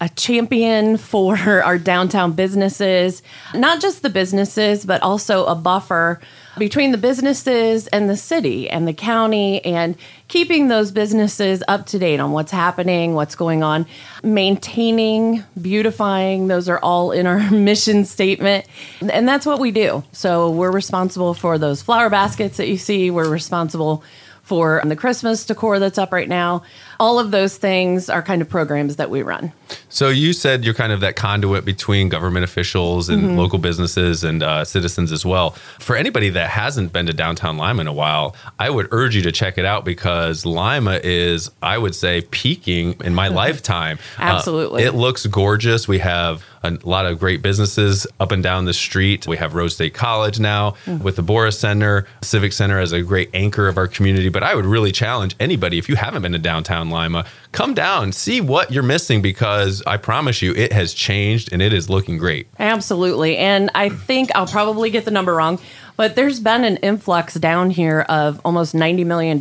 a 0.00 0.08
champion 0.08 0.96
for 0.96 1.36
our 1.64 1.78
downtown 1.78 2.32
businesses, 2.32 3.22
not 3.54 3.80
just 3.80 4.02
the 4.02 4.10
businesses, 4.10 4.84
but 4.84 5.02
also 5.02 5.44
a 5.46 5.54
buffer 5.54 6.20
between 6.58 6.90
the 6.90 6.98
businesses 6.98 7.86
and 7.88 8.10
the 8.10 8.16
city 8.16 8.68
and 8.68 8.86
the 8.86 8.92
county 8.92 9.64
and 9.64 9.96
keeping 10.28 10.68
those 10.68 10.90
businesses 10.90 11.62
up 11.68 11.86
to 11.86 11.98
date 11.98 12.18
on 12.18 12.32
what's 12.32 12.50
happening, 12.50 13.14
what's 13.14 13.34
going 13.34 13.62
on, 13.62 13.86
maintaining, 14.22 15.44
beautifying. 15.60 16.48
Those 16.48 16.68
are 16.68 16.78
all 16.80 17.12
in 17.12 17.26
our 17.26 17.50
mission 17.52 18.04
statement. 18.04 18.66
And 19.00 19.28
that's 19.28 19.46
what 19.46 19.60
we 19.60 19.70
do. 19.70 20.02
So 20.12 20.50
we're 20.50 20.72
responsible 20.72 21.34
for 21.34 21.56
those 21.56 21.82
flower 21.82 22.10
baskets 22.10 22.56
that 22.56 22.68
you 22.68 22.78
see, 22.78 23.10
we're 23.10 23.28
responsible 23.28 24.02
for 24.42 24.82
the 24.84 24.96
Christmas 24.96 25.46
decor 25.46 25.78
that's 25.78 25.98
up 25.98 26.12
right 26.12 26.28
now. 26.28 26.64
All 26.98 27.20
of 27.20 27.30
those 27.30 27.56
things 27.56 28.10
are 28.10 28.22
kind 28.22 28.42
of 28.42 28.48
programs 28.48 28.96
that 28.96 29.08
we 29.08 29.22
run. 29.22 29.52
So 29.88 30.08
you 30.08 30.32
said 30.32 30.64
you're 30.64 30.74
kind 30.74 30.92
of 30.92 31.00
that 31.00 31.16
conduit 31.16 31.64
between 31.64 32.08
government 32.08 32.44
officials 32.44 33.08
and 33.08 33.20
Mm-hmm. 33.20 33.36
local 33.38 33.58
businesses 33.58 34.24
and 34.24 34.42
uh, 34.42 34.64
citizens 34.64 35.12
as 35.12 35.24
well. 35.26 35.50
For 35.78 35.94
anybody 35.96 36.30
that 36.30 36.48
hasn't 36.50 36.92
been 36.92 37.06
to 37.06 37.12
downtown 37.12 37.56
Lima 37.58 37.80
in 37.82 37.86
a 37.86 37.92
while, 37.92 38.34
I 38.58 38.70
would 38.70 38.88
urge 38.92 39.14
you 39.16 39.22
to 39.22 39.32
check 39.32 39.58
it 39.58 39.64
out 39.64 39.84
because 39.84 40.46
Lima 40.46 41.00
is, 41.02 41.50
I 41.62 41.76
would 41.78 41.94
say, 41.94 42.22
peaking 42.30 42.96
in 43.04 43.14
my 43.14 43.28
lifetime. 43.28 43.98
Uh, 44.18 44.22
Absolutely. 44.22 44.84
it 44.84 44.94
looks 44.94 45.26
gorgeous. 45.26 45.86
We 45.86 45.98
have 45.98 46.44
a 46.62 46.76
lot 46.84 47.06
of 47.06 47.18
great 47.18 47.40
businesses 47.40 48.06
up 48.20 48.32
and 48.32 48.42
down 48.42 48.66
the 48.66 48.74
street. 48.74 49.26
We 49.26 49.36
have 49.38 49.54
Rhodes 49.54 49.74
State 49.74 49.94
College 49.94 50.38
now 50.40 50.74
Mm. 50.86 51.00
with 51.02 51.16
the 51.16 51.22
Boris 51.22 51.58
Center, 51.58 52.06
Civic 52.22 52.52
Center 52.52 52.78
as 52.78 52.92
a 52.92 53.02
great 53.02 53.30
anchor 53.34 53.66
of 53.68 53.76
our 53.78 53.88
community. 53.88 54.28
But 54.28 54.42
I 54.42 54.54
would 54.54 54.66
really 54.66 54.92
challenge 54.92 55.34
anybody 55.40 55.78
if 55.78 55.88
you 55.88 55.96
haven't 55.96 56.22
been 56.22 56.32
to 56.32 56.38
downtown 56.38 56.90
Lima, 56.90 57.24
come 57.52 57.72
down, 57.74 58.12
see 58.12 58.40
what 58.40 58.70
you're 58.72 58.82
missing 58.82 59.20
because 59.22 59.69
I 59.86 59.96
promise 59.96 60.42
you 60.42 60.54
it 60.54 60.72
has 60.72 60.94
changed 60.94 61.52
and 61.52 61.62
it 61.62 61.72
is 61.72 61.88
looking 61.88 62.18
great. 62.18 62.48
Absolutely. 62.58 63.36
And 63.36 63.70
I 63.74 63.88
think 63.88 64.30
I'll 64.34 64.46
probably 64.46 64.90
get 64.90 65.04
the 65.04 65.10
number 65.10 65.34
wrong, 65.34 65.60
but 65.96 66.16
there's 66.16 66.40
been 66.40 66.64
an 66.64 66.76
influx 66.78 67.34
down 67.34 67.70
here 67.70 68.00
of 68.08 68.40
almost 68.44 68.74
$90 68.74 69.06
million 69.06 69.38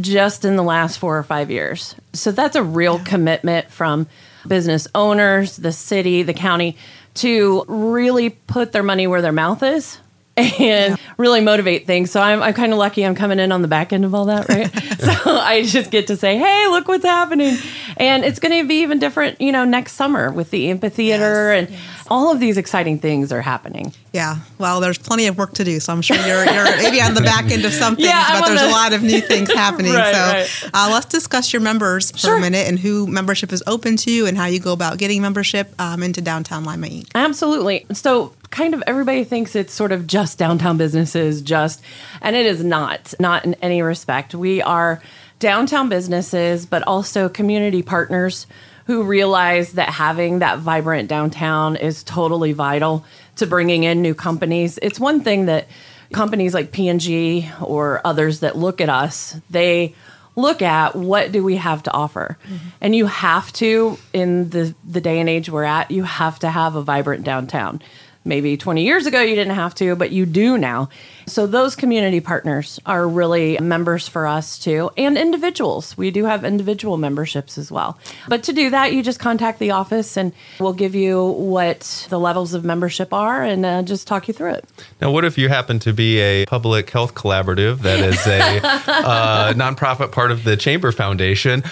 just 0.00 0.44
in 0.44 0.56
the 0.56 0.62
last 0.62 0.98
four 0.98 1.16
or 1.18 1.22
five 1.22 1.50
years. 1.50 1.94
So 2.12 2.30
that's 2.32 2.56
a 2.56 2.62
real 2.62 2.98
commitment 3.00 3.70
from 3.70 4.06
business 4.46 4.86
owners, 4.94 5.56
the 5.56 5.72
city, 5.72 6.22
the 6.22 6.34
county 6.34 6.76
to 7.14 7.64
really 7.68 8.30
put 8.30 8.72
their 8.72 8.82
money 8.82 9.06
where 9.06 9.22
their 9.22 9.32
mouth 9.32 9.62
is. 9.62 9.98
And 10.60 10.98
really 11.16 11.40
motivate 11.40 11.86
things. 11.86 12.10
So 12.10 12.20
I'm, 12.20 12.42
I'm 12.42 12.52
kind 12.52 12.72
of 12.72 12.78
lucky 12.78 13.04
I'm 13.06 13.14
coming 13.14 13.38
in 13.38 13.52
on 13.52 13.62
the 13.62 13.68
back 13.68 13.92
end 13.92 14.04
of 14.04 14.14
all 14.14 14.26
that, 14.26 14.48
right? 14.48 14.70
so 15.00 15.38
I 15.38 15.62
just 15.64 15.90
get 15.90 16.08
to 16.08 16.16
say, 16.16 16.36
hey, 16.36 16.66
look 16.68 16.88
what's 16.88 17.04
happening. 17.04 17.56
And 17.96 18.24
it's 18.24 18.38
going 18.38 18.60
to 18.60 18.68
be 18.68 18.82
even 18.82 18.98
different, 18.98 19.40
you 19.40 19.50
know, 19.52 19.64
next 19.64 19.92
summer 19.92 20.30
with 20.30 20.50
the 20.50 20.70
amphitheater 20.70 21.54
Yes, 21.54 21.68
and 21.70 21.78
all 22.10 22.32
of 22.32 22.40
these 22.40 22.56
exciting 22.56 22.98
things 22.98 23.32
are 23.32 23.40
happening. 23.42 23.92
Yeah, 24.12 24.38
well, 24.58 24.80
there's 24.80 24.98
plenty 24.98 25.26
of 25.26 25.36
work 25.36 25.52
to 25.54 25.64
do, 25.64 25.78
so 25.80 25.92
I'm 25.92 26.02
sure 26.02 26.16
you're, 26.16 26.44
you're 26.44 26.76
maybe 26.78 27.00
on 27.00 27.14
the 27.14 27.20
back 27.20 27.50
end 27.50 27.64
of 27.64 27.72
some 27.72 27.96
things, 27.96 28.08
Yeah, 28.08 28.40
but 28.40 28.46
there's 28.48 28.62
a 28.62 28.68
lot 28.68 28.92
of 28.92 29.02
new 29.02 29.20
things 29.20 29.52
happening. 29.54 29.92
Right, 29.92 30.14
so 30.14 30.66
right. 30.66 30.70
Uh, 30.74 30.90
let's 30.92 31.06
discuss 31.06 31.52
your 31.52 31.60
members 31.62 32.10
for 32.12 32.18
Sure. 32.18 32.38
a 32.38 32.40
minute 32.40 32.66
and 32.66 32.78
who 32.78 33.06
membership 33.06 33.52
is 33.52 33.62
open 33.66 33.96
to 33.98 34.26
and 34.26 34.36
how 34.36 34.46
you 34.46 34.58
go 34.60 34.72
about 34.72 34.98
getting 34.98 35.20
membership 35.22 35.72
um, 35.80 36.02
into 36.02 36.20
Downtown 36.20 36.64
Lima 36.64 36.86
Inc. 36.86 37.08
Absolutely. 37.14 37.86
So, 37.92 38.32
kind 38.50 38.74
of 38.74 38.82
everybody 38.86 39.24
thinks 39.24 39.54
it's 39.56 39.72
sort 39.74 39.92
of 39.92 40.06
just 40.06 40.38
downtown 40.38 40.76
businesses, 40.78 41.42
just, 41.42 41.82
and 42.22 42.34
it 42.36 42.46
is 42.46 42.64
not, 42.64 43.12
not 43.20 43.44
in 43.44 43.54
any 43.54 43.82
respect. 43.82 44.34
We 44.34 44.62
are 44.62 45.02
downtown 45.38 45.88
businesses, 45.90 46.64
but 46.64 46.82
also 46.84 47.28
community 47.28 47.82
partners 47.82 48.46
who 48.86 49.02
realize 49.02 49.72
that 49.72 49.88
having 49.88 50.38
that 50.38 50.58
vibrant 50.60 51.08
downtown 51.08 51.76
is 51.76 52.04
totally 52.04 52.52
vital 52.52 53.04
to 53.36 53.46
bringing 53.46 53.84
in 53.84 54.00
new 54.00 54.14
companies. 54.14 54.78
It's 54.80 55.00
one 55.00 55.20
thing 55.20 55.46
that 55.46 55.68
companies 56.12 56.54
like 56.54 56.72
P&G 56.72 57.50
or 57.60 58.00
others 58.04 58.40
that 58.40 58.56
look 58.56 58.80
at 58.80 58.88
us, 58.88 59.36
they 59.50 59.94
look 60.36 60.62
at 60.62 60.94
what 60.94 61.32
do 61.32 61.42
we 61.42 61.56
have 61.56 61.82
to 61.84 61.92
offer. 61.92 62.38
Mm-hmm. 62.44 62.68
And 62.80 62.94
you 62.94 63.06
have 63.06 63.52
to 63.54 63.98
in 64.12 64.50
the 64.50 64.74
the 64.84 65.00
day 65.00 65.18
and 65.18 65.28
age 65.28 65.48
we're 65.48 65.64
at 65.64 65.90
you 65.90 66.04
have 66.04 66.38
to 66.40 66.50
have 66.50 66.76
a 66.76 66.82
vibrant 66.82 67.24
downtown. 67.24 67.82
Maybe 68.24 68.56
20 68.56 68.84
years 68.84 69.06
ago 69.06 69.20
you 69.20 69.34
didn't 69.34 69.54
have 69.54 69.74
to 69.76 69.96
but 69.96 70.10
you 70.10 70.26
do 70.26 70.58
now 70.58 70.90
so 71.26 71.46
those 71.46 71.76
community 71.76 72.20
partners 72.20 72.78
are 72.86 73.06
really 73.08 73.58
members 73.58 74.08
for 74.08 74.26
us 74.26 74.58
too 74.58 74.90
and 74.96 75.18
individuals 75.18 75.96
we 75.96 76.10
do 76.10 76.24
have 76.24 76.44
individual 76.44 76.96
memberships 76.96 77.58
as 77.58 77.70
well 77.70 77.98
but 78.28 78.42
to 78.42 78.52
do 78.52 78.70
that 78.70 78.92
you 78.92 79.02
just 79.02 79.18
contact 79.18 79.58
the 79.58 79.70
office 79.70 80.16
and 80.16 80.32
we'll 80.60 80.72
give 80.72 80.94
you 80.94 81.24
what 81.24 82.06
the 82.10 82.18
levels 82.18 82.54
of 82.54 82.64
membership 82.64 83.12
are 83.12 83.42
and 83.42 83.66
uh, 83.66 83.82
just 83.82 84.06
talk 84.06 84.28
you 84.28 84.34
through 84.34 84.52
it 84.52 84.64
Now, 85.00 85.10
what 85.10 85.24
if 85.24 85.36
you 85.38 85.48
happen 85.48 85.78
to 85.80 85.92
be 85.92 86.18
a 86.20 86.46
public 86.46 86.90
health 86.90 87.14
collaborative 87.14 87.80
that 87.80 88.00
is 88.00 88.26
a 88.26 88.60
uh, 88.86 89.52
nonprofit 89.54 90.12
part 90.12 90.30
of 90.30 90.44
the 90.44 90.56
Chamber 90.56 90.92
Foundation? 90.92 91.62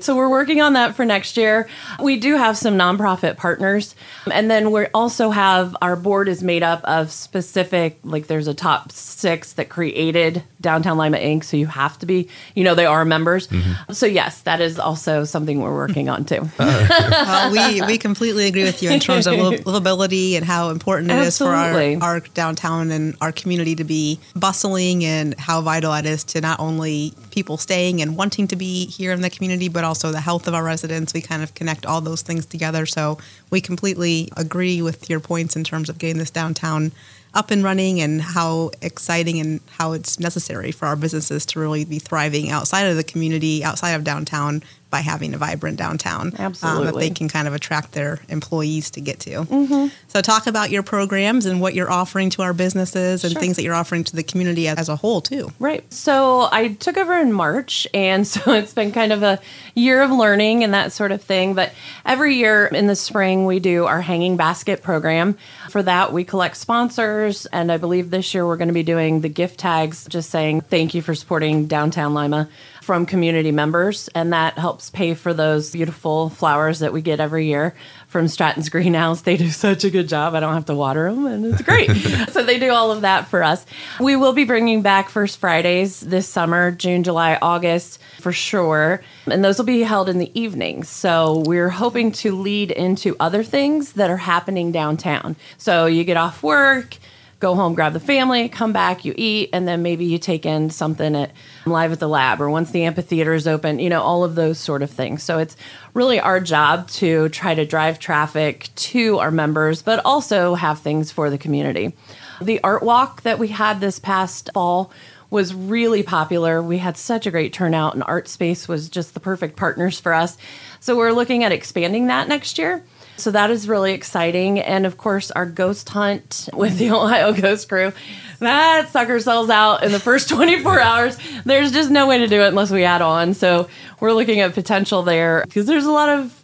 So 0.00 0.16
we're 0.16 0.30
working 0.30 0.60
on 0.60 0.74
that 0.74 0.94
for 0.94 1.04
next 1.04 1.36
year. 1.36 1.68
We 2.02 2.18
do 2.18 2.36
have 2.36 2.56
some 2.56 2.76
nonprofit 2.76 3.36
partners. 3.36 3.94
And 4.30 4.50
then 4.50 4.70
we 4.70 4.86
also 4.94 5.30
have 5.30 5.76
our 5.82 5.96
board 5.96 6.28
is 6.28 6.42
made 6.42 6.62
up 6.62 6.82
of 6.84 7.10
specific, 7.10 7.98
like 8.02 8.26
there's 8.34 8.48
a 8.48 8.54
top 8.54 8.90
six 8.90 9.52
that 9.52 9.68
created 9.68 10.42
Downtown 10.60 10.98
Lima 10.98 11.18
Inc. 11.18 11.44
So 11.44 11.56
you 11.56 11.66
have 11.66 11.96
to 12.00 12.06
be, 12.06 12.28
you 12.56 12.64
know, 12.64 12.74
they 12.74 12.84
are 12.84 13.04
members. 13.04 13.46
Mm-hmm. 13.46 13.92
So 13.92 14.06
yes, 14.06 14.40
that 14.42 14.60
is 14.60 14.76
also 14.76 15.22
something 15.22 15.60
we're 15.60 15.72
working 15.72 16.08
on 16.08 16.24
too. 16.24 16.50
Oh, 16.66 17.50
well, 17.52 17.72
we, 17.72 17.82
we 17.82 17.98
completely 17.98 18.46
agree 18.46 18.64
with 18.64 18.82
you 18.82 18.90
in 18.90 18.98
terms 18.98 19.26
of 19.26 19.34
livability 19.34 20.34
and 20.34 20.44
how 20.44 20.70
important 20.70 21.10
it 21.10 21.18
is 21.18 21.38
for 21.38 21.46
our, 21.46 22.02
our 22.02 22.20
downtown 22.20 22.90
and 22.90 23.16
our 23.20 23.32
community 23.32 23.74
to 23.76 23.84
be 23.84 24.18
bustling 24.34 25.04
and 25.04 25.38
how 25.38 25.60
vital 25.60 25.92
it 25.94 26.06
is 26.06 26.24
to 26.24 26.40
not 26.40 26.58
only 26.58 27.12
people 27.30 27.56
staying 27.56 28.00
and 28.00 28.16
wanting 28.16 28.48
to 28.48 28.56
be 28.56 28.86
here 28.86 29.12
in 29.12 29.20
the 29.20 29.30
community, 29.30 29.68
but 29.68 29.84
also 29.84 30.10
the 30.10 30.20
health 30.20 30.48
of 30.48 30.54
our 30.54 30.64
residents. 30.64 31.14
We 31.14 31.20
kind 31.20 31.42
of 31.42 31.54
connect 31.54 31.86
all 31.86 32.00
those 32.00 32.22
things 32.22 32.46
together. 32.46 32.86
So 32.86 33.18
we 33.50 33.60
completely 33.60 34.30
agree 34.36 34.82
with 34.82 35.08
your 35.08 35.20
points 35.20 35.54
in 35.56 35.64
terms 35.64 35.88
of 35.88 35.98
getting 35.98 36.18
this 36.18 36.30
downtown 36.30 36.92
up 37.34 37.50
and 37.50 37.64
running 37.64 38.00
and 38.00 38.22
how 38.22 38.70
exciting 38.80 39.40
and 39.40 39.60
how 39.70 39.92
it's 39.92 40.18
necessary 40.20 40.70
for 40.70 40.86
our 40.86 40.96
businesses 40.96 41.44
to 41.46 41.60
really 41.60 41.84
be 41.84 41.98
thriving 41.98 42.50
outside 42.50 42.84
of 42.84 42.96
the 42.96 43.04
community, 43.04 43.64
outside 43.64 43.90
of 43.90 44.04
downtown 44.04 44.62
by 44.94 45.00
having 45.00 45.34
a 45.34 45.38
vibrant 45.38 45.76
downtown. 45.76 46.32
Um, 46.38 46.52
that 46.84 46.94
they 46.96 47.10
can 47.10 47.26
kind 47.28 47.48
of 47.48 47.52
attract 47.54 47.90
their 47.92 48.20
employees 48.28 48.92
to 48.92 49.00
get 49.00 49.18
to. 49.20 49.90
So 50.06 50.20
talk 50.20 50.46
about 50.46 50.70
your 50.70 50.84
programs 50.84 51.46
and 51.46 51.60
what 51.60 51.74
you're 51.74 51.90
offering 51.90 52.30
to 52.30 52.42
our 52.42 52.52
businesses 52.52 53.24
and 53.24 53.32
Sure. 53.32 53.40
things 53.40 53.56
that 53.56 53.64
you're 53.64 53.74
offering 53.74 54.04
to 54.04 54.14
the 54.14 54.22
community 54.22 54.68
as, 54.68 54.78
as 54.78 54.88
a 54.88 54.94
whole 54.94 55.20
too. 55.20 55.50
Right. 55.58 55.82
So 55.92 56.48
I 56.52 56.74
took 56.74 56.96
over 56.96 57.16
in 57.18 57.32
March, 57.32 57.88
and 57.92 58.24
so 58.34 58.52
it's 58.52 58.72
been 58.72 58.92
kind 58.92 59.12
of 59.12 59.24
a 59.24 59.40
year 59.74 60.00
of 60.00 60.12
learning 60.12 60.62
and 60.62 60.72
that 60.74 60.92
sort 60.92 61.10
of 61.10 61.20
thing. 61.20 61.54
But 61.54 61.72
every 62.06 62.36
year 62.36 62.66
in 62.66 62.86
the 62.86 62.94
spring, 62.94 63.46
we 63.46 63.58
do 63.58 63.86
our 63.86 64.00
hanging 64.00 64.36
basket 64.36 64.80
program. 64.80 65.36
For 65.70 65.82
that, 65.82 66.12
we 66.12 66.22
collect 66.22 66.56
sponsors, 66.56 67.46
and 67.46 67.72
I 67.72 67.78
believe 67.78 68.10
this 68.10 68.32
year 68.32 68.46
we're 68.46 68.58
going 68.58 68.68
to 68.68 68.74
be 68.74 68.84
doing 68.84 69.22
the 69.22 69.28
gift 69.28 69.58
tags, 69.58 70.06
just 70.08 70.30
saying 70.30 70.60
thank 70.60 70.94
you 70.94 71.02
for 71.02 71.16
supporting 71.16 71.66
Downtown 71.66 72.14
Lima 72.14 72.48
from 72.80 73.06
community 73.06 73.50
members, 73.50 74.08
and 74.14 74.32
that 74.34 74.58
helps 74.58 74.83
pay 74.90 75.14
for 75.14 75.32
those 75.32 75.70
beautiful 75.70 76.28
flowers 76.28 76.80
that 76.80 76.92
we 76.92 77.02
get 77.02 77.20
every 77.20 77.46
year 77.46 77.74
from 78.06 78.28
Stratton's 78.28 78.68
Greenhouse. 78.68 79.22
They 79.22 79.36
do 79.36 79.50
such 79.50 79.84
a 79.84 79.90
good 79.90 80.08
job. 80.08 80.34
I 80.34 80.40
don't 80.40 80.54
have 80.54 80.66
to 80.66 80.74
water 80.74 81.10
them, 81.10 81.26
and 81.26 81.46
it's 81.46 81.62
great. 81.62 81.90
so 82.30 82.44
they 82.44 82.58
do 82.58 82.70
all 82.70 82.90
of 82.90 83.00
that 83.00 83.28
for 83.28 83.42
us. 83.42 83.66
We 84.00 84.16
will 84.16 84.32
be 84.32 84.44
bringing 84.44 84.82
back 84.82 85.08
First 85.08 85.38
Fridays 85.38 86.00
this 86.00 86.28
summer, 86.28 86.70
June, 86.70 87.02
July, 87.02 87.38
August 87.40 88.00
for 88.20 88.32
sure. 88.32 89.02
And 89.26 89.44
those 89.44 89.58
will 89.58 89.64
be 89.64 89.80
held 89.80 90.08
in 90.08 90.18
the 90.18 90.30
evenings. 90.38 90.88
So 90.88 91.42
we're 91.46 91.70
hoping 91.70 92.12
to 92.12 92.34
lead 92.34 92.70
into 92.70 93.16
other 93.20 93.42
things 93.42 93.92
that 93.94 94.10
are 94.10 94.16
happening 94.16 94.72
downtown. 94.72 95.36
So 95.58 95.86
you 95.86 96.04
get 96.04 96.16
off 96.16 96.42
work, 96.42 96.96
go 97.44 97.54
home, 97.54 97.74
grab 97.74 97.92
the 97.92 98.00
family, 98.00 98.48
come 98.48 98.72
back, 98.72 99.04
you 99.04 99.12
eat, 99.18 99.50
and 99.52 99.68
then 99.68 99.82
maybe 99.82 100.06
you 100.06 100.16
take 100.16 100.46
in 100.46 100.70
something 100.70 101.14
at 101.14 101.30
Live 101.66 101.92
at 101.92 102.00
the 102.00 102.08
Lab 102.08 102.40
or 102.40 102.48
once 102.48 102.70
the 102.70 102.84
amphitheater 102.84 103.34
is 103.34 103.46
open, 103.46 103.80
you 103.80 103.90
know, 103.90 104.00
all 104.00 104.24
of 104.24 104.34
those 104.34 104.58
sort 104.58 104.80
of 104.80 104.90
things. 104.90 105.22
So 105.22 105.36
it's 105.36 105.54
really 105.92 106.18
our 106.18 106.40
job 106.40 106.88
to 106.92 107.28
try 107.28 107.54
to 107.54 107.66
drive 107.66 107.98
traffic 107.98 108.70
to 108.76 109.18
our 109.18 109.30
members, 109.30 109.82
but 109.82 110.00
also 110.06 110.54
have 110.54 110.78
things 110.78 111.12
for 111.12 111.28
the 111.28 111.36
community. 111.36 111.94
The 112.40 112.60
art 112.64 112.82
walk 112.82 113.20
that 113.24 113.38
we 113.38 113.48
had 113.48 113.78
this 113.78 113.98
past 113.98 114.48
fall 114.54 114.90
was 115.28 115.52
really 115.52 116.02
popular. 116.02 116.62
We 116.62 116.78
had 116.78 116.96
such 116.96 117.26
a 117.26 117.30
great 117.30 117.52
turnout, 117.52 117.92
and 117.92 118.02
Art 118.06 118.26
Space 118.26 118.68
was 118.68 118.88
just 118.88 119.12
the 119.12 119.20
perfect 119.20 119.56
partners 119.56 120.00
for 120.00 120.14
us. 120.14 120.38
So 120.80 120.96
we're 120.96 121.12
looking 121.12 121.44
at 121.44 121.52
expanding 121.52 122.06
that 122.06 122.26
next 122.26 122.56
year. 122.56 122.82
So 123.16 123.30
that 123.30 123.50
is 123.50 123.68
really 123.68 123.92
exciting. 123.92 124.58
And 124.58 124.86
of 124.86 124.96
course, 124.96 125.30
our 125.30 125.46
ghost 125.46 125.88
hunt 125.88 126.48
with 126.52 126.78
the 126.78 126.90
Ohio 126.92 127.32
Ghost 127.32 127.68
Crew, 127.68 127.92
that 128.40 128.88
sucker 128.90 129.20
sells 129.20 129.50
out 129.50 129.84
in 129.84 129.92
the 129.92 130.00
first 130.00 130.28
24 130.30 130.80
hours. 130.80 131.18
There's 131.44 131.70
just 131.72 131.90
no 131.90 132.06
way 132.06 132.18
to 132.18 132.26
do 132.26 132.42
it 132.42 132.48
unless 132.48 132.70
we 132.70 132.84
add 132.84 133.02
on. 133.02 133.34
So 133.34 133.68
we're 134.00 134.12
looking 134.12 134.40
at 134.40 134.52
potential 134.54 135.02
there 135.02 135.42
because 135.46 135.66
there's 135.66 135.84
a 135.86 135.92
lot 135.92 136.08
of 136.08 136.40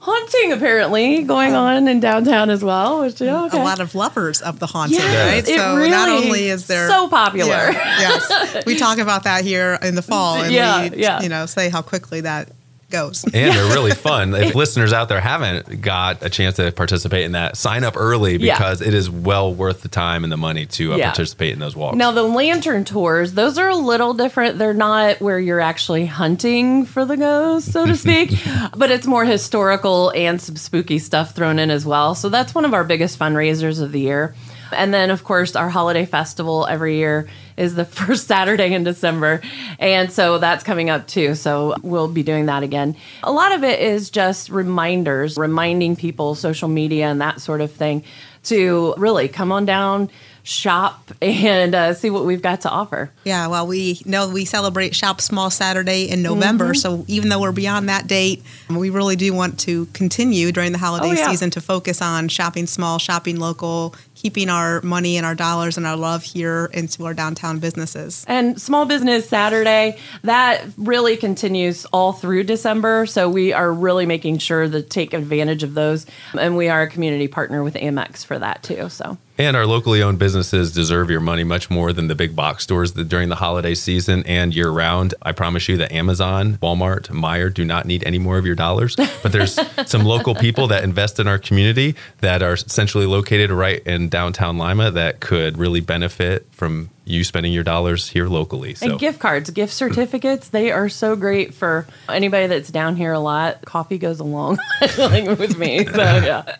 haunting 0.00 0.52
apparently 0.52 1.22
going 1.22 1.54
on 1.54 1.88
in 1.88 1.98
downtown 2.00 2.50
as 2.50 2.62
well. 2.62 3.00
Which 3.00 3.20
yeah, 3.20 3.44
okay. 3.44 3.60
A 3.60 3.64
lot 3.64 3.80
of 3.80 3.94
lovers 3.94 4.42
of 4.42 4.58
the 4.58 4.66
haunted, 4.66 4.98
Yes, 4.98 5.46
right? 5.48 5.56
so 5.56 5.86
not 5.88 6.08
only 6.10 6.48
is 6.48 6.66
there 6.66 6.88
so 6.88 7.08
popular. 7.08 7.48
Yeah, 7.54 7.98
yes, 8.00 8.66
we 8.66 8.76
talk 8.76 8.98
about 8.98 9.24
that 9.24 9.44
here 9.44 9.78
in 9.82 9.94
the 9.94 10.02
fall, 10.02 10.42
and 10.42 10.52
Yeah, 10.52 10.90
we 10.90 10.98
yeah. 10.98 11.22
you 11.22 11.28
know 11.30 11.46
say 11.46 11.70
how 11.70 11.80
quickly 11.80 12.20
that 12.22 12.50
goes. 12.94 13.24
and 13.24 13.32
they're 13.34 13.74
really 13.74 13.90
fun. 13.92 14.34
If 14.34 14.54
listeners 14.64 14.92
out 14.92 15.08
there 15.08 15.20
haven't 15.20 15.80
got 15.80 16.22
a 16.22 16.30
chance 16.30 16.56
to 16.56 16.70
participate 16.72 17.24
in 17.24 17.32
that, 17.32 17.56
sign 17.56 17.84
up 17.84 17.94
early 17.96 18.36
Yeah. 18.36 18.54
because 18.54 18.80
it 18.80 18.94
is 18.94 19.10
well 19.10 19.52
worth 19.52 19.82
the 19.82 19.88
time 19.88 20.24
and 20.24 20.32
the 20.32 20.36
money 20.36 20.66
to 20.66 20.94
uh, 20.94 20.96
Yeah. 20.96 21.06
participate 21.06 21.52
in 21.52 21.58
those 21.58 21.76
walks. 21.76 21.96
Now 21.96 22.12
the 22.12 22.22
lantern 22.22 22.84
tours, 22.84 23.34
those 23.34 23.58
are 23.58 23.68
a 23.68 23.76
little 23.76 24.14
different. 24.14 24.58
They're 24.58 24.72
not 24.74 25.20
where 25.20 25.38
you're 25.38 25.60
actually 25.60 26.06
hunting 26.06 26.84
for 26.86 27.04
the 27.04 27.16
ghost, 27.16 27.72
so 27.72 27.86
to 27.86 27.96
speak, 27.96 28.30
but 28.76 28.90
it's 28.90 29.06
more 29.06 29.24
historical 29.24 30.10
and 30.14 30.40
some 30.40 30.56
spooky 30.56 30.98
stuff 30.98 31.34
thrown 31.34 31.58
in 31.58 31.70
as 31.70 31.84
well. 31.84 32.14
So 32.14 32.28
that's 32.28 32.54
one 32.54 32.64
of 32.64 32.72
our 32.74 32.84
biggest 32.84 33.18
fundraisers 33.18 33.80
of 33.82 33.92
the 33.92 34.00
year. 34.00 34.34
And 34.74 34.92
then 34.92 35.10
of 35.10 35.24
course 35.24 35.56
our 35.56 35.70
holiday 35.70 36.04
festival 36.04 36.66
every 36.66 36.96
year 36.96 37.28
is 37.56 37.74
the 37.74 37.84
first 37.84 38.26
Saturday 38.26 38.74
in 38.74 38.84
December. 38.84 39.40
And 39.78 40.12
so 40.12 40.38
that's 40.38 40.64
coming 40.64 40.90
up 40.90 41.06
too. 41.06 41.34
So 41.34 41.74
we'll 41.82 42.08
be 42.08 42.22
doing 42.22 42.46
that 42.46 42.62
again. 42.62 42.96
A 43.22 43.32
lot 43.32 43.52
of 43.52 43.64
it 43.64 43.80
is 43.80 44.10
just 44.10 44.50
reminders, 44.50 45.36
reminding 45.36 45.96
people 45.96 46.34
social 46.34 46.68
media 46.68 47.06
and 47.06 47.20
that 47.20 47.40
sort 47.40 47.60
of 47.60 47.72
thing 47.72 48.04
to 48.44 48.94
really 48.98 49.28
come 49.28 49.52
on 49.52 49.64
down, 49.64 50.10
shop, 50.46 51.10
and 51.22 51.74
uh, 51.74 51.94
see 51.94 52.10
what 52.10 52.26
we've 52.26 52.42
got 52.42 52.60
to 52.60 52.70
offer. 52.70 53.10
Yeah, 53.24 53.46
well, 53.46 53.66
we 53.66 54.00
know 54.04 54.28
we 54.28 54.44
celebrate 54.44 54.94
Shop 54.94 55.22
Small 55.22 55.50
Saturday 55.50 56.04
in 56.04 56.22
November. 56.22 56.72
Mm-hmm. 56.72 56.74
So 56.74 57.04
even 57.08 57.30
though 57.30 57.40
we're 57.40 57.50
beyond 57.50 57.88
that 57.88 58.06
date, 58.06 58.42
we 58.68 58.90
really 58.90 59.16
do 59.16 59.32
want 59.32 59.58
to 59.60 59.86
continue 59.86 60.52
during 60.52 60.72
the 60.72 60.78
holiday 60.78 61.08
Oh, 61.08 61.12
yeah. 61.12 61.30
season 61.30 61.48
to 61.50 61.62
focus 61.62 62.02
on 62.02 62.28
shopping 62.28 62.66
small, 62.66 62.98
shopping 62.98 63.40
local, 63.40 63.94
keeping 64.14 64.50
our 64.50 64.82
money 64.82 65.16
and 65.16 65.24
our 65.24 65.34
dollars 65.34 65.78
and 65.78 65.86
our 65.86 65.96
love 65.96 66.22
here 66.22 66.70
into 66.74 67.06
our 67.06 67.14
downtown 67.14 67.58
businesses. 67.58 68.24
And 68.28 68.60
Small 68.60 68.84
Business 68.84 69.26
Saturday, 69.26 69.96
that 70.24 70.62
really 70.76 71.16
continues 71.16 71.86
all 71.86 72.12
through 72.12 72.44
December. 72.44 73.06
So 73.06 73.30
we 73.30 73.54
are 73.54 73.72
really 73.72 74.04
making 74.04 74.38
sure 74.38 74.68
to 74.68 74.82
take 74.82 75.14
advantage 75.14 75.62
of 75.62 75.72
those. 75.72 76.04
And 76.38 76.54
we 76.54 76.68
are 76.68 76.82
a 76.82 76.88
community 76.88 77.28
partner 77.28 77.62
with 77.64 77.74
Amex 77.74 78.26
for 78.26 78.38
that 78.38 78.62
too. 78.62 78.90
So 78.90 79.16
And 79.36 79.56
our 79.56 79.66
locally 79.66 80.00
owned 80.00 80.20
businesses 80.20 80.72
deserve 80.72 81.10
your 81.10 81.20
money 81.20 81.42
much 81.42 81.68
more 81.68 81.92
than 81.92 82.06
the 82.06 82.14
big 82.14 82.36
box 82.36 82.62
stores 82.62 82.92
that 82.92 83.08
during 83.08 83.30
the 83.30 83.34
holiday 83.34 83.74
season 83.74 84.22
and 84.26 84.54
year 84.54 84.70
round. 84.70 85.12
I 85.22 85.32
promise 85.32 85.68
you 85.68 85.76
that 85.78 85.90
Amazon, 85.90 86.56
Walmart, 86.62 87.08
Meijer 87.08 87.52
do 87.52 87.64
not 87.64 87.84
need 87.84 88.04
any 88.04 88.18
more 88.18 88.38
of 88.38 88.46
your 88.46 88.54
dollars. 88.54 88.94
But 88.94 89.32
there's 89.32 89.58
some 89.86 90.04
local 90.04 90.36
people 90.36 90.68
that 90.68 90.84
invest 90.84 91.18
in 91.18 91.26
our 91.26 91.38
community 91.38 91.96
that 92.20 92.44
are 92.44 92.54
essentially 92.54 93.06
located 93.06 93.50
right 93.50 93.82
in 93.84 94.08
downtown 94.08 94.56
Lima 94.56 94.92
that 94.92 95.18
could 95.18 95.58
really 95.58 95.80
benefit 95.80 96.46
from 96.52 96.90
you 97.06 97.22
spending 97.24 97.52
your 97.52 97.64
dollars 97.64 98.08
here 98.08 98.26
locally. 98.28 98.74
So 98.74 98.90
And 98.90 98.98
gift 98.98 99.18
cards, 99.20 99.50
gift 99.50 99.72
certificates, 99.74 100.48
they 100.48 100.70
are 100.72 100.88
so 100.88 101.16
great 101.16 101.52
for 101.52 101.86
anybody 102.08 102.46
that's 102.46 102.70
down 102.70 102.96
here 102.96 103.12
a 103.12 103.18
lot. 103.18 103.62
Coffee 103.64 103.98
goes 103.98 104.20
along 104.20 104.58
with 104.80 105.58
me. 105.58 105.84
So, 105.84 105.92
yeah. 106.02 106.56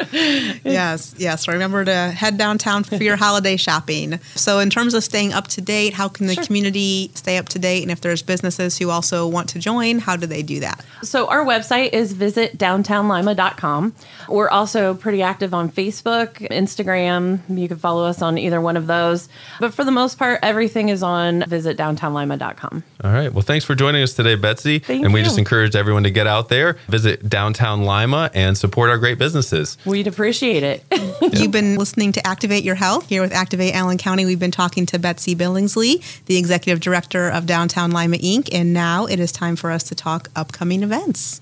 yes, 0.65 1.15
yes. 1.17 1.49
Remember 1.49 1.85
to 1.85 1.95
head 2.11 2.37
downtown 2.37 2.85
for 2.85 2.97
your 3.03 3.17
holiday 3.17 3.57
shopping. 3.57 4.19
So, 4.35 4.59
in 4.59 4.71
terms 4.71 4.95
of 4.95 5.03
staying 5.05 5.33
up 5.33 5.49
to 5.49 5.61
date, 5.61 5.95
how 5.95 6.09
can 6.09 6.27
the 6.27 6.35
Sure. 6.35 6.45
community 6.45 7.11
stay 7.15 7.39
up 7.39 7.49
to 7.51 7.59
date? 7.59 7.83
And 7.83 7.91
if 7.91 8.01
there's 8.01 8.23
businesses 8.23 8.77
who 8.79 8.91
also 8.91 9.27
want 9.27 9.49
to 9.51 9.59
join, 9.59 9.99
how 9.99 10.17
do 10.17 10.27
they 10.27 10.43
do 10.43 10.61
that? 10.61 10.85
So 11.03 11.27
our 11.29 11.45
website 11.45 11.93
is 11.93 12.13
visit 12.13 12.59
downtownlima.com. 12.59 13.95
We're 14.29 14.49
also 14.51 14.95
pretty 14.95 15.23
active 15.23 15.55
on 15.55 15.71
Facebook, 15.71 16.35
Instagram. 16.51 17.41
You 17.49 17.69
can 17.69 17.79
follow 17.79 18.05
us 18.05 18.21
on 18.23 18.37
either 18.39 18.61
one 18.61 18.77
of 18.77 18.87
those. 18.87 19.29
But 19.61 19.73
for 19.75 19.85
the 19.85 19.91
most 19.93 20.19
part, 20.19 20.34
everything 20.43 20.89
is 20.89 21.03
on 21.03 21.45
visit 21.45 21.77
downtownlima.com. 21.77 22.83
All 23.03 23.13
right. 23.13 23.33
Well, 23.33 23.43
thanks 23.43 23.65
for 23.65 23.75
joining 23.75 24.03
us 24.03 24.15
today, 24.15 24.35
Betsy. 24.35 24.79
Thank 24.79 25.05
and 25.05 25.13
we 25.13 25.21
you. 25.21 25.25
just 25.25 25.39
encourage 25.39 25.77
everyone 25.77 26.05
to 26.05 26.11
get 26.11 26.27
out 26.27 26.49
there, 26.49 26.77
visit 26.89 27.29
downtown 27.29 27.85
Lima, 27.85 28.31
and 28.35 28.57
support 28.57 28.91
our 28.91 28.99
great 28.99 29.19
businesses. 29.19 29.77
We'd 29.85 30.07
appreciate 30.07 30.63
it. 30.63 30.85
You've 31.39 31.51
been 31.51 31.77
listening 31.77 32.13
to 32.13 32.27
Activate 32.27 32.65
Your 32.65 32.75
Health 32.75 33.09
here 33.09 33.23
with 33.23 33.33
Activate 33.33 33.75
Allen 33.75 33.99
County. 33.99 34.25
We've 34.25 34.39
been 34.39 34.51
talking 34.51 34.87
to 34.87 34.99
Betsy 34.99 35.35
Billingsley, 35.35 36.25
the 36.27 36.37
executive 36.37 36.81
director 36.81 37.29
of 37.29 37.47
Downtown 37.47 37.91
Lima 37.91 38.17
Inc., 38.17 38.49
and 38.53 38.73
now 38.73 39.07
it 39.07 39.21
is 39.21 39.33
time 39.33 39.57
for 39.57 39.71
us 39.71 39.85
to 39.85 39.95
talk 39.95 40.29
upcoming 40.35 40.83
events. 40.83 41.41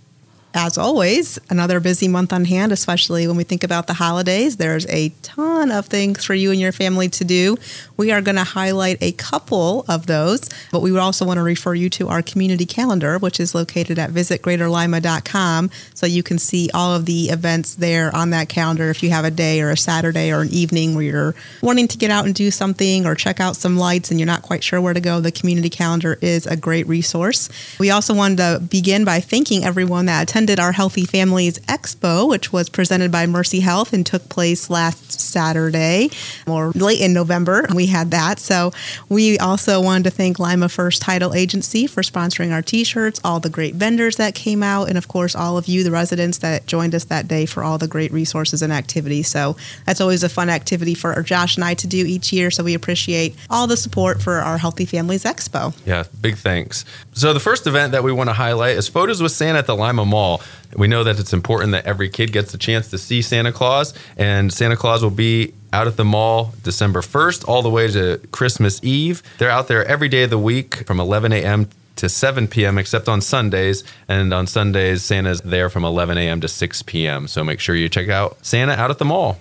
As 0.55 0.77
always, 0.77 1.39
another 1.49 1.81
busy 1.81 2.09
month 2.09 2.31
on 2.31 2.45
hand, 2.45 2.73
especially 2.73 3.27
when 3.27 3.39
we 3.39 3.45
think 3.45 3.65
about 3.65 3.87
the 3.87 3.95
holidays. 3.95 4.59
There's 4.59 4.87
a 4.89 5.09
ton 5.23 5.73
of 5.73 5.87
things 5.87 6.27
for 6.27 6.35
you 6.35 6.51
and 6.51 6.61
your 6.61 6.73
family 6.73 7.09
to 7.09 7.25
do. 7.25 7.57
We 7.97 8.13
are 8.13 8.21
going 8.21 8.37
to 8.37 8.45
highlight 8.45 8.99
a 9.01 9.13
couple 9.13 9.87
of 9.89 10.07
those, 10.07 10.51
but 10.71 10.81
we 10.81 10.93
would 10.93 11.01
also 11.01 11.25
want 11.25 11.39
to 11.39 11.43
refer 11.43 11.73
you 11.73 11.89
to 11.91 12.09
our 12.09 12.21
community 12.21 12.67
calendar, 12.67 13.19
which 13.19 13.41
is 13.41 13.55
located 13.55 13.99
at 13.99 14.11
visitgreaterlima.com, 14.11 15.71
so 15.95 16.05
you 16.05 16.23
can 16.23 16.37
see 16.37 16.69
all 16.75 16.95
of 16.95 17.07
the 17.07 17.31
events 17.31 17.75
there 17.77 18.15
on 18.15 18.29
that 18.31 18.51
calendar 18.51 18.91
if 18.91 19.03
you 19.03 19.09
have 19.09 19.25
a 19.25 19.31
day 19.31 19.63
or 19.63 19.71
a 19.71 19.77
Saturday 19.77 20.31
or 20.31 20.43
an 20.43 20.51
evening 20.51 20.95
where 20.95 21.05
you're 21.05 21.35
wanting 21.63 21.89
to 21.89 21.97
get 21.97 22.11
out 22.11 22.27
and 22.27 22.35
do 22.35 22.51
something 22.51 23.07
or 23.07 23.15
check 23.15 23.41
out 23.41 23.57
some 23.57 23.79
lights 23.79 24.11
and 24.11 24.21
you're 24.21 24.27
not 24.27 24.43
quite 24.43 24.63
sure 24.63 24.83
where 24.83 24.93
to 24.93 25.01
go. 25.01 25.19
The 25.19 25.33
community 25.33 25.71
calendar 25.71 26.19
is 26.21 26.47
a 26.47 26.59
great 26.59 26.87
resource. 26.87 27.49
We 27.79 27.91
also 27.91 28.13
wanted 28.13 28.37
to 28.37 28.61
begin 28.69 29.07
by 29.07 29.21
thanking 29.21 29.65
everyone 29.65 30.05
that 30.07 30.23
attended 30.25 30.42
our 30.51 30.73
Healthy 30.73 31.05
Families 31.05 31.59
Expo, 31.61 32.29
which 32.29 32.53
was 32.53 32.69
presented 32.69 33.11
by 33.11 33.27
Mercy 33.27 33.61
Health 33.61 33.93
and 33.93 34.05
took 34.05 34.29
place 34.29 34.71
last 34.71 35.21
Saturday 35.21 36.11
or 36.47 36.71
late 36.73 37.01
in 37.01 37.13
November. 37.13 37.67
We 37.75 37.87
had 37.87 38.11
that. 38.11 38.39
So 38.39 38.73
we 39.09 39.39
also 39.39 39.81
wanted 39.81 40.05
to 40.05 40.11
thank 40.11 40.39
Lima 40.39 40.69
First 40.69 41.03
Title 41.03 41.35
Agency 41.35 41.87
for 41.87 42.03
sponsoring 42.03 42.53
our 42.53 42.63
t 42.63 42.85
shirts, 42.85 43.21
all 43.25 43.41
the 43.41 43.51
great 43.51 43.75
vendors 43.75 44.17
that 44.17 44.35
came 44.35 44.63
out, 44.63 44.89
and 44.89 44.99
of 44.99 45.09
course, 45.09 45.35
all 45.35 45.59
of 45.59 45.67
you, 45.67 45.85
the 45.85 45.91
residents 45.91 46.39
that 46.39 46.67
joined 46.67 46.95
us 46.95 47.05
that 47.05 47.29
day 47.29 47.47
for 47.47 47.63
all 47.63 47.79
the 47.79 47.89
great 47.89 48.13
resources 48.13 48.63
and 48.63 48.73
activities. 48.73 49.29
So 49.29 49.57
that's 49.87 50.01
always 50.01 50.23
a 50.23 50.29
fun 50.29 50.49
activity 50.49 50.95
for 50.95 51.21
Josh 51.23 51.57
and 51.57 51.65
I 51.65 51.75
to 51.75 51.87
do 51.87 52.05
each 52.05 52.33
year. 52.33 52.51
So 52.51 52.65
we 52.65 52.75
appreciate 52.75 53.35
all 53.51 53.67
the 53.67 53.77
support 53.77 54.23
for 54.23 54.39
our 54.39 54.59
Healthy 54.59 54.87
Families 54.87 55.25
Expo. 55.25 55.75
Yeah, 55.85 56.05
big 56.21 56.37
thanks. 56.37 56.85
So, 57.13 57.33
the 57.33 57.41
first 57.41 57.67
event 57.67 57.93
that 57.93 58.03
we 58.03 58.13
want 58.13 58.31
to 58.31 58.35
highlight 58.35 58.77
is 58.77 58.89
Photos 58.89 59.23
with 59.23 59.33
Santa 59.33 59.59
at 59.59 59.67
the 59.67 59.77
Lima 59.77 60.05
Mall. 60.05 60.32
We 60.77 60.89
know 60.89 61.05
that 61.05 61.19
it's 61.19 61.33
important 61.33 61.73
that 61.73 61.87
every 61.87 62.09
kid 62.09 62.33
gets 62.33 62.55
a 62.55 62.59
chance 62.59 62.89
to 62.91 62.99
see 62.99 63.23
Santa 63.23 63.53
Claus, 63.53 63.95
and 64.17 64.53
Santa 64.53 64.77
Claus 64.77 65.03
will 65.03 65.11
be 65.11 65.55
out 65.73 65.87
at 65.87 65.97
the 65.97 66.05
mall 66.05 66.53
December 66.63 67.01
1st 67.01 67.49
all 67.49 67.63
the 67.63 67.71
way 67.71 67.89
to 67.89 68.21
Christmas 68.31 68.81
Eve. 68.83 69.23
They're 69.39 69.51
out 69.51 69.69
there 69.69 69.85
every 69.87 70.09
day 70.09 70.25
of 70.25 70.31
the 70.31 70.39
week 70.39 70.87
from 70.87 71.01
11 71.01 71.33
a.m. 71.33 71.69
to 71.97 72.09
7 72.09 72.49
p.m., 72.49 72.79
except 72.79 73.09
on 73.09 73.21
Sundays. 73.21 73.85
And 74.09 74.33
on 74.33 74.47
Sundays, 74.47 75.03
Santa's 75.03 75.41
there 75.41 75.71
from 75.71 75.85
11 75.85 76.19
a.m. 76.19 76.41
to 76.43 76.49
6 76.49 76.83
p.m. 76.83 77.27
So 77.29 77.43
make 77.43 77.61
sure 77.61 77.75
you 77.75 77.89
check 77.89 78.09
out 78.09 78.37
Santa 78.45 78.73
out 78.73 78.91
at 78.91 78.99
the 78.99 79.05
mall. 79.05 79.39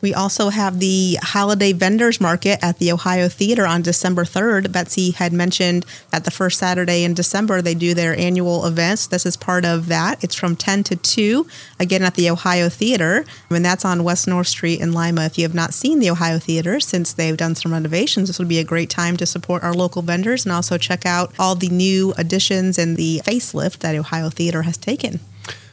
We 0.00 0.14
also 0.14 0.48
have 0.48 0.78
the 0.78 1.18
Holiday 1.22 1.72
Vendors 1.72 2.20
Market 2.20 2.58
at 2.62 2.78
the 2.78 2.90
Ohio 2.90 3.28
Theater 3.28 3.66
on 3.66 3.82
December 3.82 4.24
3rd. 4.24 4.72
Betsy 4.72 5.10
had 5.10 5.32
mentioned 5.32 5.84
that 6.10 6.24
the 6.24 6.30
first 6.30 6.58
Saturday 6.58 7.04
in 7.04 7.12
December 7.12 7.60
they 7.60 7.74
do 7.74 7.92
their 7.92 8.16
annual 8.16 8.64
events. 8.66 9.06
This 9.06 9.26
is 9.26 9.36
part 9.36 9.64
of 9.64 9.88
that. 9.88 10.22
It's 10.24 10.34
from 10.34 10.56
10 10.56 10.84
to 10.84 10.96
2, 10.96 11.46
again 11.78 12.02
at 12.02 12.14
the 12.14 12.30
Ohio 12.30 12.68
Theater, 12.68 13.24
and 13.50 13.64
that's 13.64 13.84
on 13.84 14.04
West 14.04 14.26
North 14.26 14.48
Street 14.48 14.80
in 14.80 14.92
Lima. 14.92 15.26
If 15.26 15.36
you 15.36 15.44
have 15.44 15.54
not 15.54 15.74
seen 15.74 15.98
the 15.98 16.10
Ohio 16.10 16.38
Theater 16.38 16.80
since 16.80 17.12
they've 17.12 17.36
done 17.36 17.54
some 17.54 17.72
renovations, 17.72 18.28
this 18.28 18.38
would 18.38 18.48
be 18.48 18.58
a 18.58 18.64
great 18.64 18.88
time 18.88 19.16
to 19.18 19.26
support 19.26 19.62
our 19.62 19.74
local 19.74 20.02
vendors 20.02 20.46
and 20.46 20.52
also 20.52 20.78
check 20.78 21.04
out 21.04 21.34
all 21.38 21.54
the 21.54 21.68
new 21.68 22.14
additions 22.16 22.78
and 22.78 22.96
the 22.96 23.20
facelift 23.24 23.78
that 23.78 23.94
Ohio 23.94 24.30
Theater 24.30 24.62
has 24.62 24.78
taken. 24.78 25.20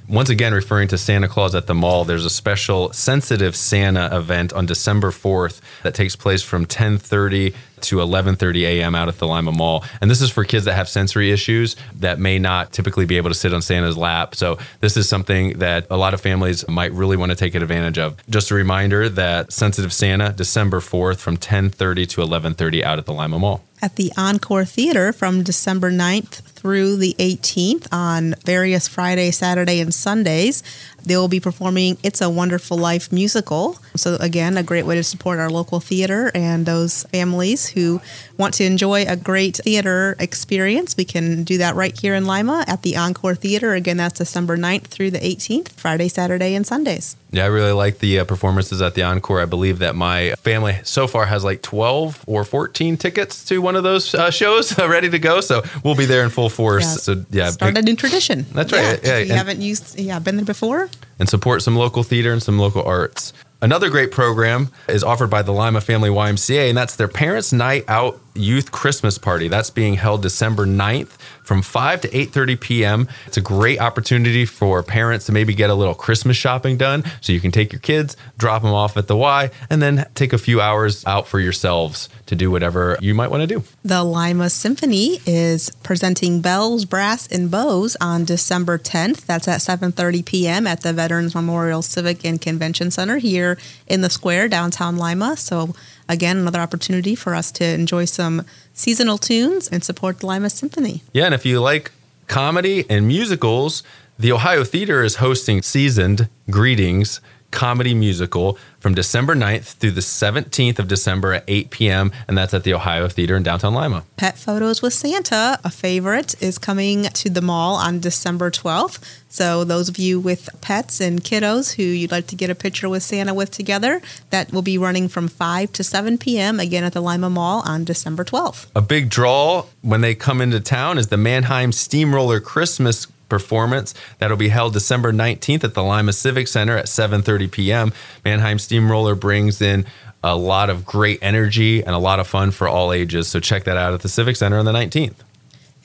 Once 0.10 0.30
again, 0.30 0.54
referring 0.54 0.88
to 0.88 0.98
Santa 0.98 1.28
Claus 1.28 1.54
at 1.54 1.67
the 1.67 1.76
mall, 1.76 2.06
there's 2.06 2.24
a 2.24 2.30
special 2.30 2.93
sensitive 2.93 3.58
Santa 3.58 4.10
event 4.17 4.54
on 4.54 4.65
December 4.65 5.12
4th 5.12 5.60
that 5.84 5.93
takes 5.93 6.15
place 6.15 6.41
from 6.41 6.65
10:30 6.65 7.54
to 7.82 7.98
11:30 7.98 8.63
a.m. 8.63 8.96
out 8.96 9.08
at 9.08 9.18
the 9.18 9.28
Lima 9.28 9.52
Mall. 9.52 9.84
And 10.02 10.10
this 10.10 10.22
is 10.22 10.30
for 10.30 10.44
kids 10.44 10.66
that 10.66 10.74
have 10.74 10.90
sensory 10.90 11.32
issues 11.32 11.76
that 11.96 12.20
may 12.20 12.40
not 12.40 12.72
typically 12.72 13.06
be 13.06 13.18
able 13.18 13.30
to 13.30 13.36
sit 13.36 13.54
on 13.54 13.62
Santa's 13.62 13.98
lap. 13.98 14.36
So 14.36 14.58
this 14.80 14.98
is 14.98 15.08
something 15.08 15.60
that 15.60 15.88
a 15.90 15.98
lot 15.98 16.13
of 16.13 16.22
families 16.22 16.68
might 16.68 16.92
really 16.92 17.18
want 17.18 17.32
to 17.32 17.36
take 17.36 17.56
advantage 17.56 17.98
of. 17.98 18.18
Just 18.30 18.52
a 18.52 18.56
reminder 18.56 19.10
that 19.10 19.52
sensitive 19.52 19.94
Santa 19.94 20.32
December 20.34 20.80
4th 20.80 21.18
from 21.18 21.38
10:30 21.38 22.08
to 22.10 22.22
11:30 22.22 22.84
out 22.84 22.98
at 23.00 23.06
the 23.06 23.13
Lima 23.13 23.40
Mall. 23.40 23.62
at 23.80 23.96
the 23.96 24.12
Encore 24.18 24.66
Theater 24.66 25.13
from 25.13 25.44
December 25.44 25.92
9th 25.92 26.42
through 26.42 26.96
the 26.98 27.16
18th 27.20 27.88
on 27.92 28.34
various 28.44 28.88
Friday, 28.88 29.30
Saturday, 29.30 29.80
and 29.80 29.94
Sundays. 29.94 30.63
They 31.06 31.16
will 31.16 31.28
be 31.28 31.40
performing 31.40 31.98
It's 32.02 32.20
a 32.20 32.28
Wonderful 32.30 32.76
Life 32.76 33.12
musical. 33.12 33.78
So, 33.96 34.16
again, 34.16 34.58
a 34.58 34.63
great 34.63 34.88
way 34.88 34.96
to 34.96 35.04
support 35.04 35.38
our 35.38 35.52
local 35.52 35.80
theater 35.80 36.32
and 36.34 36.66
those 36.66 37.04
families 37.12 37.66
folks 37.67 37.73
who 37.73 38.01
want 38.38 38.53
to 38.56 38.63
enjoy 38.63 39.06
a 39.08 39.15
great 39.15 39.58
theater 39.58 40.15
experience, 40.19 40.95
we 40.97 41.06
can 41.06 41.43
do 41.43 41.58
that 41.58 41.75
right 41.75 41.97
here 41.99 42.15
in 42.15 42.25
Lima 42.25 42.63
at 42.67 42.82
the 42.82 42.95
Encore 42.97 43.36
Theater. 43.36 43.73
Again, 43.73 43.97
that's 43.97 44.17
December 44.19 44.58
9th 44.58 44.86
through 44.88 45.12
the 45.12 45.19
18th, 45.19 45.69
Friday, 45.71 46.08
Saturday, 46.08 46.56
and 46.56 46.65
Sundays. 46.65 47.15
Yeah, 47.32 47.43
I 47.43 47.47
really 47.47 47.71
like 47.73 47.99
the 47.99 48.19
uh, 48.19 48.25
performances 48.25 48.82
at 48.82 48.93
the 48.95 49.03
Encore. 49.03 49.41
I 49.41 49.45
believe 49.45 49.80
that 49.80 49.95
my 49.95 50.32
family 50.36 50.77
so 50.84 51.08
far 51.08 51.25
has 51.25 51.43
like 51.43 51.62
12 51.62 52.23
or 52.27 52.43
14 52.43 52.97
tickets 52.97 53.43
to 53.45 53.60
one 53.62 53.75
of 53.75 53.84
those 53.84 54.13
uh, 54.15 54.32
shows 54.32 54.77
ready 54.77 55.10
to 55.10 55.19
go. 55.19 55.41
So 55.41 55.62
we'll 55.84 55.95
be 55.95 56.06
there 56.06 56.23
in 56.23 56.30
full 56.30 56.49
force. 56.49 56.84
Yes. 56.84 57.03
So 57.03 57.25
yeah, 57.32 57.49
Start 57.51 57.77
a 57.77 57.82
new 57.82 57.95
tradition. 57.95 58.45
That's 58.53 58.71
right. 58.71 58.99
Yeah, 59.03 59.10
Yeah, 59.10 59.17
if 59.17 59.27
you 59.27 59.34
and- 59.34 59.38
haven't 59.38 59.62
used, 59.62 59.99
yeah, 59.99 60.19
been 60.19 60.38
there 60.38 60.45
before. 60.45 60.89
and 61.19 61.27
support 61.27 61.62
some 61.63 61.75
local 61.75 62.03
theater 62.03 62.32
and 62.32 62.41
some 62.41 62.60
local 62.60 62.84
arts. 62.84 63.34
Another 63.62 63.89
great 63.89 64.12
program 64.12 64.70
is 64.88 65.04
offered 65.04 65.32
by 65.32 65.41
the 65.41 65.52
Lima 65.52 65.82
Family 65.82 66.10
YMCA, 66.10 66.70
and 66.70 66.78
that's 66.78 66.96
their 66.96 67.08
Parents 67.08 67.52
Night 67.52 67.86
Out 67.88 68.20
Youth 68.38 68.71
Christmas 68.71 69.17
Party. 69.17 69.47
That's 69.47 69.69
being 69.69 69.95
held 69.95 70.21
December 70.21 70.65
9th 70.65 71.17
from 71.43 71.62
5 71.62 72.02
to 72.02 72.10
8:30 72.10 72.60
p.m. 72.60 73.08
It's 73.26 73.38
a 73.38 73.41
great 73.41 73.80
opportunity 73.80 74.45
for 74.45 74.84
parents 74.84 75.26
to 75.28 75.32
maybe 75.32 75.54
get 75.54 75.69
a 75.69 75.73
little 75.73 75.95
Christmas 75.95 76.38
shopping 76.38 76.78
done 76.78 77.04
so 77.21 77.32
you 77.32 77.39
can 77.39 77.52
take 77.52 77.71
your 77.71 77.80
kids, 77.80 78.17
drop 78.38 78.62
them 78.62 78.73
off 78.73 78.97
at 78.97 79.08
the 79.08 79.15
Y, 79.15 79.50
and 79.69 79.82
then 79.82 80.06
take 80.13 80.34
a 80.34 80.38
few 80.38 80.60
hours 80.60 81.06
out 81.06 81.28
for 81.28 81.39
yourselves 81.39 82.10
to 82.26 82.36
do 82.36 82.52
whatever 82.52 82.97
you 83.02 83.13
might 83.13 83.32
want 83.32 83.41
to 83.41 83.47
do. 83.47 83.63
The 83.84 84.04
Lima 84.04 84.50
Symphony 84.50 85.21
is 85.26 85.69
presenting 85.84 86.41
bells, 86.41 86.86
brass, 86.86 87.28
and 87.28 87.50
bows 87.50 87.95
on 88.02 88.26
December 88.26 88.78
10th. 88.78 89.26
That's 89.26 89.47
at 89.47 89.62
7:30 89.62 90.26
p.m. 90.26 90.67
at 90.67 90.82
the 90.82 90.93
Veterans 90.93 91.34
Memorial 91.34 91.82
Civic 91.82 92.26
and 92.26 92.41
Convention 92.41 92.91
Center 92.91 93.17
here 93.17 93.58
in 93.88 94.02
the 94.02 94.10
square 94.10 94.47
downtown 94.47 94.97
Lima. 94.97 95.38
So 95.38 95.73
again, 96.10 96.38
another 96.38 96.60
opportunity 96.60 97.15
for 97.15 97.36
us 97.36 97.52
to 97.54 97.65
enjoy 97.65 98.06
some 98.06 98.46
seasonal 98.74 99.17
tunes 99.17 99.67
and 99.67 99.84
support 99.84 100.20
the 100.20 100.28
Lima 100.28 100.50
Symphony. 100.50 101.04
Yeah, 101.13 101.26
and 101.26 101.34
if 101.34 101.46
you 101.46 101.60
like 101.60 101.91
comedy 102.28 102.86
and 102.89 103.08
musicals, 103.08 103.84
the 104.20 104.32
Ohio 104.32 104.63
Theater 104.63 105.04
is 105.04 105.17
hosting 105.17 105.62
Seasoned 105.62 106.30
Greetings 106.50 107.22
comedy 107.58 107.96
musical 107.96 108.56
from 108.78 108.93
December 108.93 109.36
9th 109.36 109.74
through 109.80 109.89
the 109.89 110.02
17th 110.02 110.78
of 110.78 110.88
December 110.88 111.34
at 111.34 111.43
8 111.48 111.72
p.m. 111.72 112.12
And 112.28 112.38
that's 112.38 112.54
at 112.54 112.63
the 112.63 112.76
Ohio 112.76 113.08
Theater 113.08 113.36
in 113.36 113.41
downtown 113.41 113.74
Lima. 113.74 114.04
Pet 114.15 114.38
Photos 114.38 114.84
with 114.84 114.93
Santa, 114.93 115.60
a 115.63 115.72
favorite, 115.72 116.39
is 116.39 116.60
coming 116.60 117.06
to 117.06 117.32
the 117.32 117.41
mall 117.41 117.74
on 117.74 118.00
December 118.00 118.52
12th. 118.52 119.00
So, 119.28 119.63
those 119.63 119.89
of 119.89 119.98
you 119.98 120.20
with 120.20 120.50
pets 120.62 121.02
and 121.02 121.24
kiddos 121.24 121.74
who 121.74 121.84
you'd 121.84 122.12
like 122.12 122.28
to 122.28 122.36
get 122.36 122.52
a 122.52 122.56
picture 122.56 122.88
with 122.88 123.02
Santa 123.02 123.34
with 123.34 123.50
together, 123.50 124.04
that 124.30 124.54
will 124.54 124.62
be 124.62 124.78
running 124.78 125.08
from 125.08 125.28
5 125.28 125.74
to 125.74 125.84
7 125.84 126.20
p.m. 126.20 126.60
again 126.60 126.84
at 126.84 126.93
the 126.93 127.02
Lima 127.02 127.30
Mall 127.30 127.63
on 127.65 127.84
December 127.84 128.24
12th. 128.24 128.67
A 128.76 128.82
big 128.82 129.10
draw 129.10 129.65
when 129.82 130.02
they 130.02 130.13
come 130.13 130.41
into 130.41 130.60
town 130.60 131.00
is 131.00 131.08
the 131.08 131.17
Mannheim 131.17 131.72
Steamroller 131.72 132.39
Christmas 132.39 133.08
performance 133.30 133.94
that'll 134.20 134.38
be 134.38 134.50
held 134.50 134.74
December 134.74 135.12
19th 135.12 135.63
at 135.63 135.74
the 135.74 135.84
Lima 135.84 136.13
Civic 136.13 136.48
Center 136.48 136.78
at 136.78 136.86
7:30 136.86 137.52
p.m. 137.52 137.94
Mannheim 138.24 138.60
Steamroller 138.60 139.16
brings 139.16 139.62
in 139.62 139.86
a 140.24 140.36
lot 140.36 140.70
of 140.70 140.86
great 140.86 141.20
energy 141.22 141.84
and 141.84 141.96
a 141.96 142.00
lot 142.00 142.20
of 142.20 142.28
fun 142.28 142.52
for 142.52 142.68
all 142.68 142.92
ages. 142.92 143.28
So 143.28 143.40
check 143.40 143.63
that 143.66 143.78
out 143.78 143.94
at 143.94 144.02
the 144.02 144.10
Civic 144.10 144.36
Center 144.36 144.58
on 144.58 144.66
the 144.66 144.74
19th. 144.74 145.16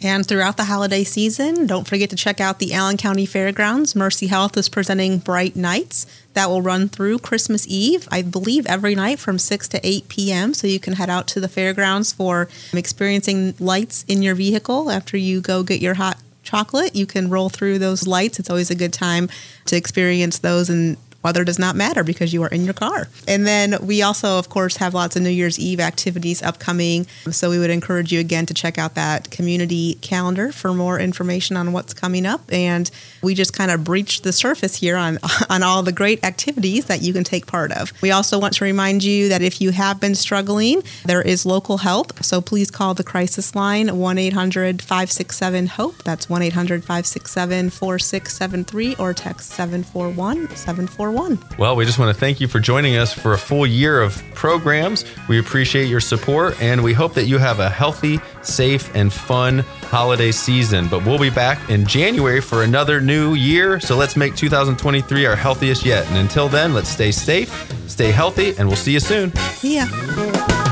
And 0.05 0.27
throughout 0.27 0.57
the 0.57 0.65
holiday 0.65 1.05
season, 1.05 1.69
don't 1.69 1.87
forget 1.87 2.11
to 2.11 2.17
check 2.17 2.41
out 2.41 2.59
the 2.59 2.75
Allen 2.75 2.97
County 2.97 3.25
Fairgrounds. 3.25 3.95
Mercy 3.95 4.27
Health 4.27 4.57
is 4.57 4.69
presenting 4.69 5.19
Bright 5.19 5.55
Nights 5.55 6.07
that 6.35 6.49
will 6.49 6.61
run 6.61 6.89
through 6.89 7.21
Christmas 7.21 7.67
Eve, 7.69 8.09
I 8.11 8.23
believe 8.23 8.67
every 8.67 8.97
night 8.97 9.21
from 9.21 9.39
6 9.39 9.69
to 9.69 9.87
8 9.87 10.09
p.m. 10.09 10.55
So 10.55 10.67
you 10.67 10.81
can 10.81 10.95
head 10.95 11.09
out 11.09 11.29
to 11.29 11.41
the 11.41 11.47
fairgrounds 11.47 12.13
for 12.13 12.49
experiencing 12.73 13.55
lights 13.61 14.05
in 14.09 14.23
your 14.23 14.35
vehicle 14.35 14.91
after 14.91 15.17
you 15.17 15.41
go 15.41 15.63
get 15.63 15.81
your 15.81 15.95
hot 15.95 16.19
chocolate. 16.43 16.95
You 16.95 17.07
can 17.07 17.31
roll 17.31 17.49
through 17.49 17.79
those 17.79 18.07
lights. 18.07 18.39
It's 18.39 18.51
always 18.51 18.71
a 18.71 18.75
good 18.75 18.93
time 18.93 19.29
to 19.67 19.77
experience 19.77 20.39
those 20.39 20.69
and 20.69 20.97
weather 21.23 21.45
does 21.45 21.59
not 21.59 21.77
matter 21.77 22.05
because 22.05 22.33
you 22.33 22.43
are 22.43 22.49
in 22.49 22.65
your 22.65 22.75
car. 22.75 23.09
And 23.29 23.47
then 23.47 23.77
we 23.85 24.03
also, 24.03 24.39
of 24.39 24.49
course, 24.49 24.77
have 24.77 24.95
lots 24.95 25.17
of 25.17 25.23
New 25.23 25.31
Year's 25.31 25.59
Eve 25.59 25.81
activities 25.81 26.43
upcoming. 26.43 27.07
So 27.31 27.51
we 27.51 27.59
would 27.59 27.71
encourage 27.71 28.13
you 28.13 28.21
again 28.21 28.47
to 28.47 28.55
check 28.55 28.79
out 28.79 28.95
that 28.95 29.31
community 29.31 29.95
calendar 30.03 30.53
for 30.53 30.75
more 30.75 30.99
information 30.99 31.57
on 31.57 31.73
what's 31.73 31.95
coming 31.95 32.27
up. 32.27 32.41
And 32.53 32.91
we 33.23 33.35
just 33.35 33.53
kind 33.53 33.71
of 33.71 33.85
breached 33.85 34.25
the 34.25 34.33
surface 34.33 34.77
here 34.77 34.97
on, 34.97 35.19
on 35.51 35.63
all 35.63 35.83
the 35.83 35.93
great 35.93 36.25
activities 36.25 36.87
that 36.87 37.03
you 37.03 37.13
can 37.13 37.25
take 37.25 37.47
part 37.47 37.73
of. 37.73 37.93
We 38.03 38.11
also 38.11 38.39
want 38.39 38.55
to 38.55 38.65
remind 38.65 39.05
you 39.05 39.29
that 39.29 39.43
if 39.43 39.61
you 39.61 39.71
have 39.71 40.01
been 40.01 40.15
struggling, 40.15 40.83
there 41.05 41.23
is 41.23 41.47
local 41.47 41.79
help. 41.79 42.23
So 42.23 42.41
please 42.41 42.71
call 42.71 42.95
the 42.95 43.05
crisis 43.05 43.55
line 43.55 43.99
1 43.99 44.19
800 44.19 44.83
567 44.83 45.67
HOPE. 45.67 46.03
That's 46.05 46.29
1 46.29 46.43
800 46.43 46.83
567 46.83 47.71
4673 47.71 48.97
or 48.97 49.15
text 49.15 49.51
741 49.51 50.49
741. 50.57 51.12
Well, 51.59 51.77
we 51.77 51.85
just 51.85 51.99
want 51.99 52.15
to 52.15 52.19
thank 52.19 52.41
you 52.41 52.49
for 52.49 52.61
joining 52.61 52.97
us 52.97 53.13
for 53.13 53.35
a 53.35 53.39
full 53.39 53.67
year 53.67 54.01
of 54.01 54.23
programs. 54.35 55.05
We 55.29 55.39
appreciate 55.39 55.89
your 55.89 56.01
support 56.01 56.61
and 56.61 56.83
we 56.83 56.93
hope 56.93 57.15
that 57.15 57.25
you 57.25 57.39
have 57.39 57.61
a 57.61 57.69
healthy, 57.69 58.21
safe, 58.43 58.95
and 58.95 59.13
fun 59.13 59.61
holiday 59.91 60.33
season. 60.33 60.89
But 60.89 61.05
we'll 61.05 61.19
be 61.19 61.31
back 61.31 61.71
in 61.71 61.87
January 61.87 62.41
for 62.41 62.63
another 62.63 63.01
new 63.01 63.35
year. 63.35 63.81
So 63.81 63.97
let's 63.97 64.17
make 64.17 64.35
2023 64.37 65.27
our 65.27 65.37
healthiest 65.37 65.85
yet. 65.85 66.07
And 66.09 66.17
until 66.17 66.49
then, 66.49 66.75
let's 66.75 66.89
stay 66.89 67.13
safe, 67.13 67.51
stay 67.89 68.11
healthy, 68.11 68.55
and 68.59 68.67
we'll 68.69 68.77
see 68.77 68.93
you 68.93 69.01
soon. 69.01 69.35
See 69.37 69.77
ya. 69.77 70.72